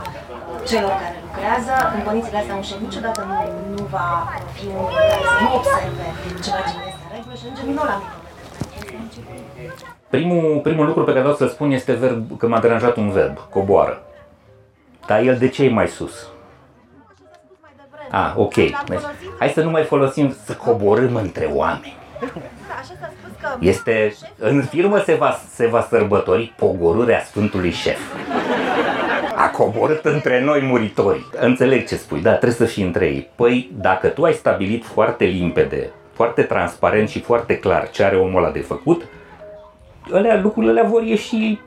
[0.69, 1.73] celor care lucrează.
[1.95, 3.37] În condițiile astea, un șef niciodată nu,
[3.75, 4.09] nu va
[4.55, 6.05] fi unul care să nu observe
[6.45, 8.23] ceva ce nu este în regulă și ajungem nu la micromanagement.
[10.13, 13.37] Primul, primul lucru pe care vreau să spun este verb, că m-a deranjat un verb,
[13.49, 14.03] coboară.
[15.07, 16.27] Dar el de ce e mai sus?
[18.11, 18.53] Ah, ok.
[18.53, 18.99] Deci,
[19.39, 21.97] hai să nu mai folosim să coborâm între oameni.
[23.59, 27.99] Este, în firmă se va, se va sărbători pogorârea Sfântului Șef.
[29.35, 31.25] A coborât între noi muritori.
[31.39, 33.29] Înțeleg ce spui, da, trebuie să fii între ei.
[33.35, 38.43] Păi, dacă tu ai stabilit foarte limpede, foarte transparent și foarte clar ce are omul
[38.43, 39.03] ăla de făcut,
[40.11, 41.59] alea, lucrurile alea vor ieși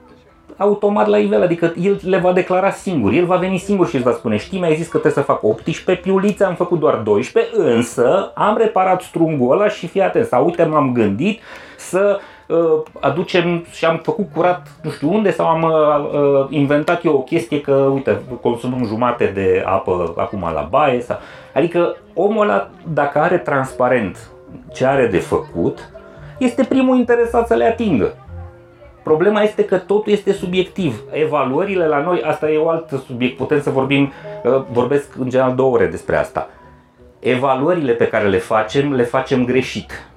[0.57, 4.05] automat la nivel, adică el le va declara singur, el va veni singur și îți
[4.05, 7.53] va spune, știi, mi-ai zis că trebuie să fac 18 piulițe, am făcut doar 12,
[7.57, 11.41] însă am reparat strungul ăla și fii atent, sau uite, m-am gândit
[11.77, 17.05] să uh, aducem și am făcut curat nu știu unde sau am uh, uh, inventat
[17.05, 21.19] eu o chestie că, uite, consumăm jumate de apă acum la baie, sau...
[21.55, 24.31] adică omul ăla, dacă are transparent
[24.73, 25.91] ce are de făcut,
[26.39, 28.15] este primul interesat să le atingă.
[29.07, 31.03] Problema este că totul este subiectiv.
[31.11, 34.13] Evaluările la noi, asta e o altă subiect, putem să vorbim,
[34.45, 36.49] uh, vorbesc în general două ore despre asta.
[37.19, 40.09] Evaluările pe care le facem, le facem greșit.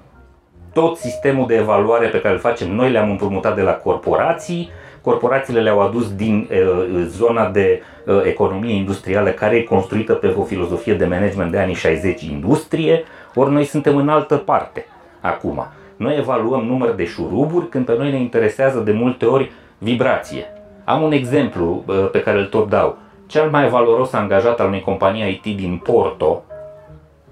[0.74, 4.70] Tot sistemul de evaluare pe care îl facem noi le-am împrumutat de la corporații,
[5.02, 10.44] corporațiile le-au adus din uh, zona de uh, economie industrială care e construită pe o
[10.44, 13.04] filozofie de management de anii 60 industrie,
[13.36, 14.86] ori noi suntem în altă parte
[15.22, 15.68] acum.
[16.00, 20.46] Noi evaluăm număr de șuruburi când pe noi ne interesează de multe ori vibrație.
[20.84, 22.98] Am un exemplu pe care îl tot dau.
[23.28, 26.44] Cel mai valoros angajat al unei companii IT din Porto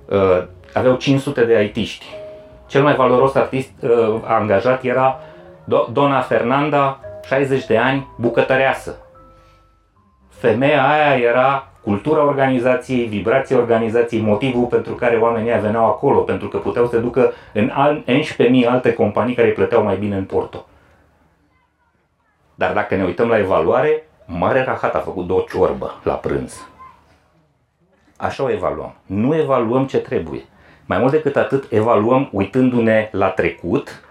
[0.06, 0.44] uh,
[0.74, 2.06] aveau 500 de IT-ști.
[2.68, 5.20] Cel mai valoros artist uh, angajat era
[5.92, 8.96] Dona Fernanda, 60 de ani, bucătăreasă.
[10.30, 16.58] Femeia aia era cultura organizației, vibrația organizației, motivul pentru care oamenii veneau acolo, pentru că
[16.58, 17.72] puteau să ducă în
[18.08, 20.66] 11.000 alte companii care îi plăteau mai bine în Porto.
[22.56, 26.68] Dar dacă ne uităm la evaluare, Mare Rahat a făcut două ciorbă la prânz.
[28.18, 28.96] Așa o evaluăm.
[29.06, 30.46] Nu evaluăm ce trebuie.
[30.86, 34.04] Mai mult decât atât, evaluăm uitându-ne la trecut,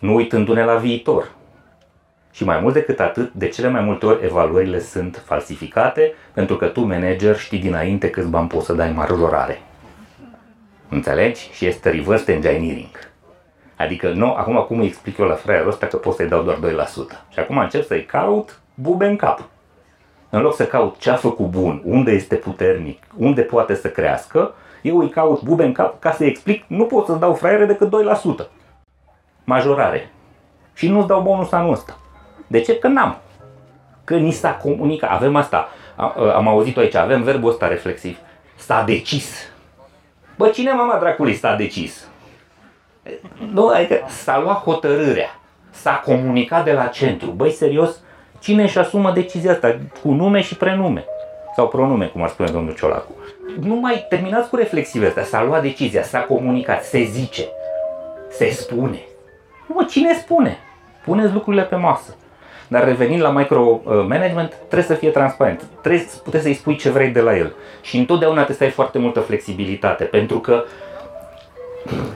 [0.00, 1.30] nu uitându-ne la viitor.
[2.36, 6.66] Și mai mult decât atât, de cele mai multe ori evaluările sunt falsificate pentru că
[6.66, 9.60] tu, manager, știi dinainte câți bani poți să dai majorare.
[10.88, 11.50] Înțelegi?
[11.52, 13.10] Și este reverse engineering.
[13.76, 16.56] Adică, nu, acum cum îi explic eu la fraierul ăsta că pot să-i dau doar
[16.56, 16.58] 2%.
[17.32, 19.48] Și acum încep să-i caut bube în cap.
[20.30, 24.54] În loc să caut ce a făcut bun, unde este puternic, unde poate să crească,
[24.82, 27.92] eu îi caut bube în cap ca să-i explic, nu pot să-ți dau fraiere decât
[28.44, 28.46] 2%.
[29.44, 30.10] Majorare.
[30.74, 31.96] Și nu-ți dau bonus anul ăsta.
[32.46, 32.78] De ce?
[32.78, 33.16] Că n-am.
[34.04, 35.10] Că ni s-a comunicat.
[35.10, 35.68] Avem asta.
[36.34, 36.94] Am auzit-o aici.
[36.94, 38.18] Avem verbul ăsta reflexiv.
[38.56, 39.50] S-a decis.
[40.36, 42.08] Bă, cine mama dracului s-a decis?
[43.52, 45.40] Nu, adică s-a luat hotărârea.
[45.70, 47.30] S-a comunicat de la centru.
[47.30, 48.00] Băi, serios,
[48.40, 49.78] cine își asumă decizia asta?
[50.02, 51.04] Cu nume și prenume.
[51.54, 53.12] Sau pronume, cum ar spune domnul Ciolacu.
[53.60, 55.24] Nu mai terminați cu reflexiile astea.
[55.24, 57.44] S-a luat decizia, s-a comunicat, se zice,
[58.30, 59.00] se spune.
[59.66, 60.58] Nu, cine spune?
[61.04, 62.16] Puneți lucrurile pe masă.
[62.68, 65.64] Dar revenind la micromanagement, trebuie să fie transparent.
[65.80, 67.54] Trebuie, puteți să-i spui ce vrei de la el.
[67.82, 70.64] Și întotdeauna trebuie să ai foarte multă flexibilitate, pentru că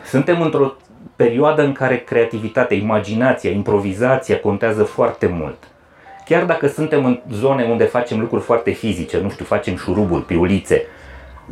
[0.04, 0.72] suntem într-o
[1.16, 5.56] perioadă în care creativitatea, imaginația, improvizația contează foarte mult.
[6.24, 10.86] Chiar dacă suntem în zone unde facem lucruri foarte fizice, nu știu, facem șuruburi, piulițe,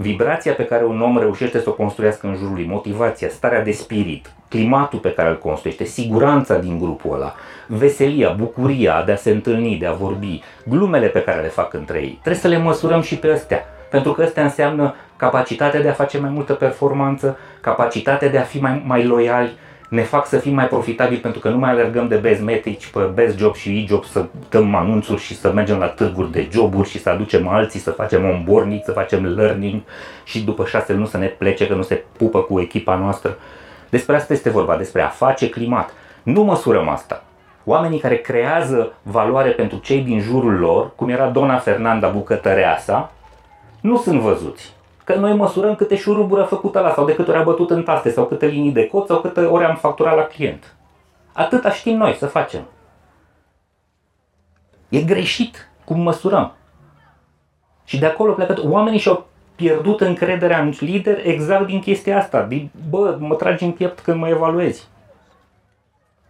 [0.00, 3.72] vibrația pe care un om reușește să o construiască în jurul lui, motivația, starea de
[3.72, 7.34] spirit, climatul pe care îl construiește, siguranța din grupul ăla,
[7.66, 11.98] veselia, bucuria de a se întâlni, de a vorbi, glumele pe care le fac între
[11.98, 12.18] ei.
[12.20, 16.18] Trebuie să le măsurăm și pe astea, pentru că astea înseamnă capacitatea de a face
[16.18, 19.56] mai multă performanță, capacitatea de a fi mai, mai loiali,
[19.88, 23.00] ne fac să fim mai profitabili pentru că nu mai alergăm de best metrici pe
[23.00, 27.00] best job și e-job să dăm anunțuri și să mergem la târguri de joburi și
[27.00, 29.80] să aducem alții, să facem onboarding, să facem learning
[30.24, 33.36] și după șase luni să ne plece că nu se pupă cu echipa noastră.
[33.88, 35.90] Despre asta este vorba, despre a face climat.
[36.22, 37.24] Nu măsurăm asta.
[37.64, 43.12] Oamenii care creează valoare pentru cei din jurul lor, cum era Dona Fernanda Bucătăreasa,
[43.80, 44.76] nu sunt văzuți
[45.08, 47.82] că noi măsurăm câte șuruburi a făcut ăla sau de câte ori a bătut în
[47.82, 50.76] taste sau câte linii de cod sau câte ori am facturat la client.
[51.32, 52.62] Atâta știm noi să facem.
[54.88, 56.52] E greșit cum măsurăm.
[57.84, 58.54] Și de acolo plecă.
[58.64, 62.42] Oamenii și-au pierdut încrederea în lider exact din chestia asta.
[62.42, 64.88] Din, bă, mă tragi în piept când mă evaluezi.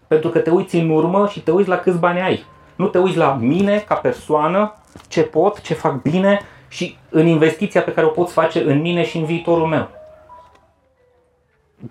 [0.07, 2.45] Pentru că te uiți în urmă și te uiți la câți bani ai.
[2.77, 4.75] Nu te uiți la mine ca persoană,
[5.09, 9.05] ce pot, ce fac bine, și în investiția pe care o poți face în mine
[9.05, 9.91] și în viitorul meu.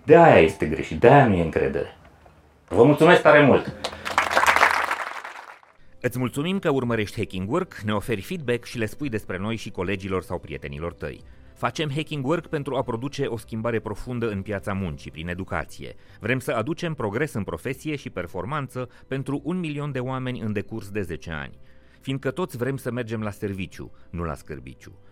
[0.04, 1.98] De aia este greșit, de aia nu e încredere.
[2.68, 3.74] Vă mulțumesc tare mult!
[6.02, 9.72] Îți mulțumim că urmărești Hacking Work, ne oferi feedback și le spui despre noi și
[9.72, 11.24] colegilor sau prietenilor tăi.
[11.54, 15.96] Facem Hacking Work pentru a produce o schimbare profundă în piața muncii prin educație.
[16.20, 20.90] Vrem să aducem progres în profesie și performanță pentru un milion de oameni în decurs
[20.90, 21.58] de 10 ani
[22.00, 25.00] fiindcă toți vrem să mergem la serviciu, nu la scârbiciu.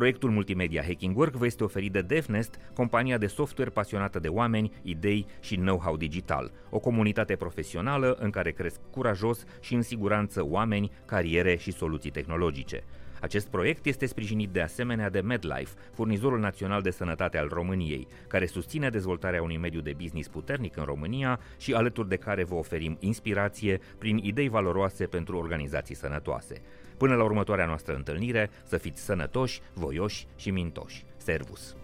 [0.00, 4.72] Proiectul multimedia Hacking Work vă este oferit de DevNest, compania de software pasionată de oameni,
[4.82, 10.90] idei și know-how digital, o comunitate profesională în care cresc curajos și în siguranță oameni,
[11.04, 12.84] cariere și soluții tehnologice.
[13.20, 18.46] Acest proiect este sprijinit de asemenea de MedLife, furnizorul național de sănătate al României, care
[18.46, 22.96] susține dezvoltarea unui mediu de business puternic în România și alături de care vă oferim
[23.00, 26.62] inspirație prin idei valoroase pentru organizații sănătoase.
[27.00, 31.04] Până la următoarea noastră întâlnire, să fiți sănătoși, voioși și mintoși.
[31.16, 31.76] Servus!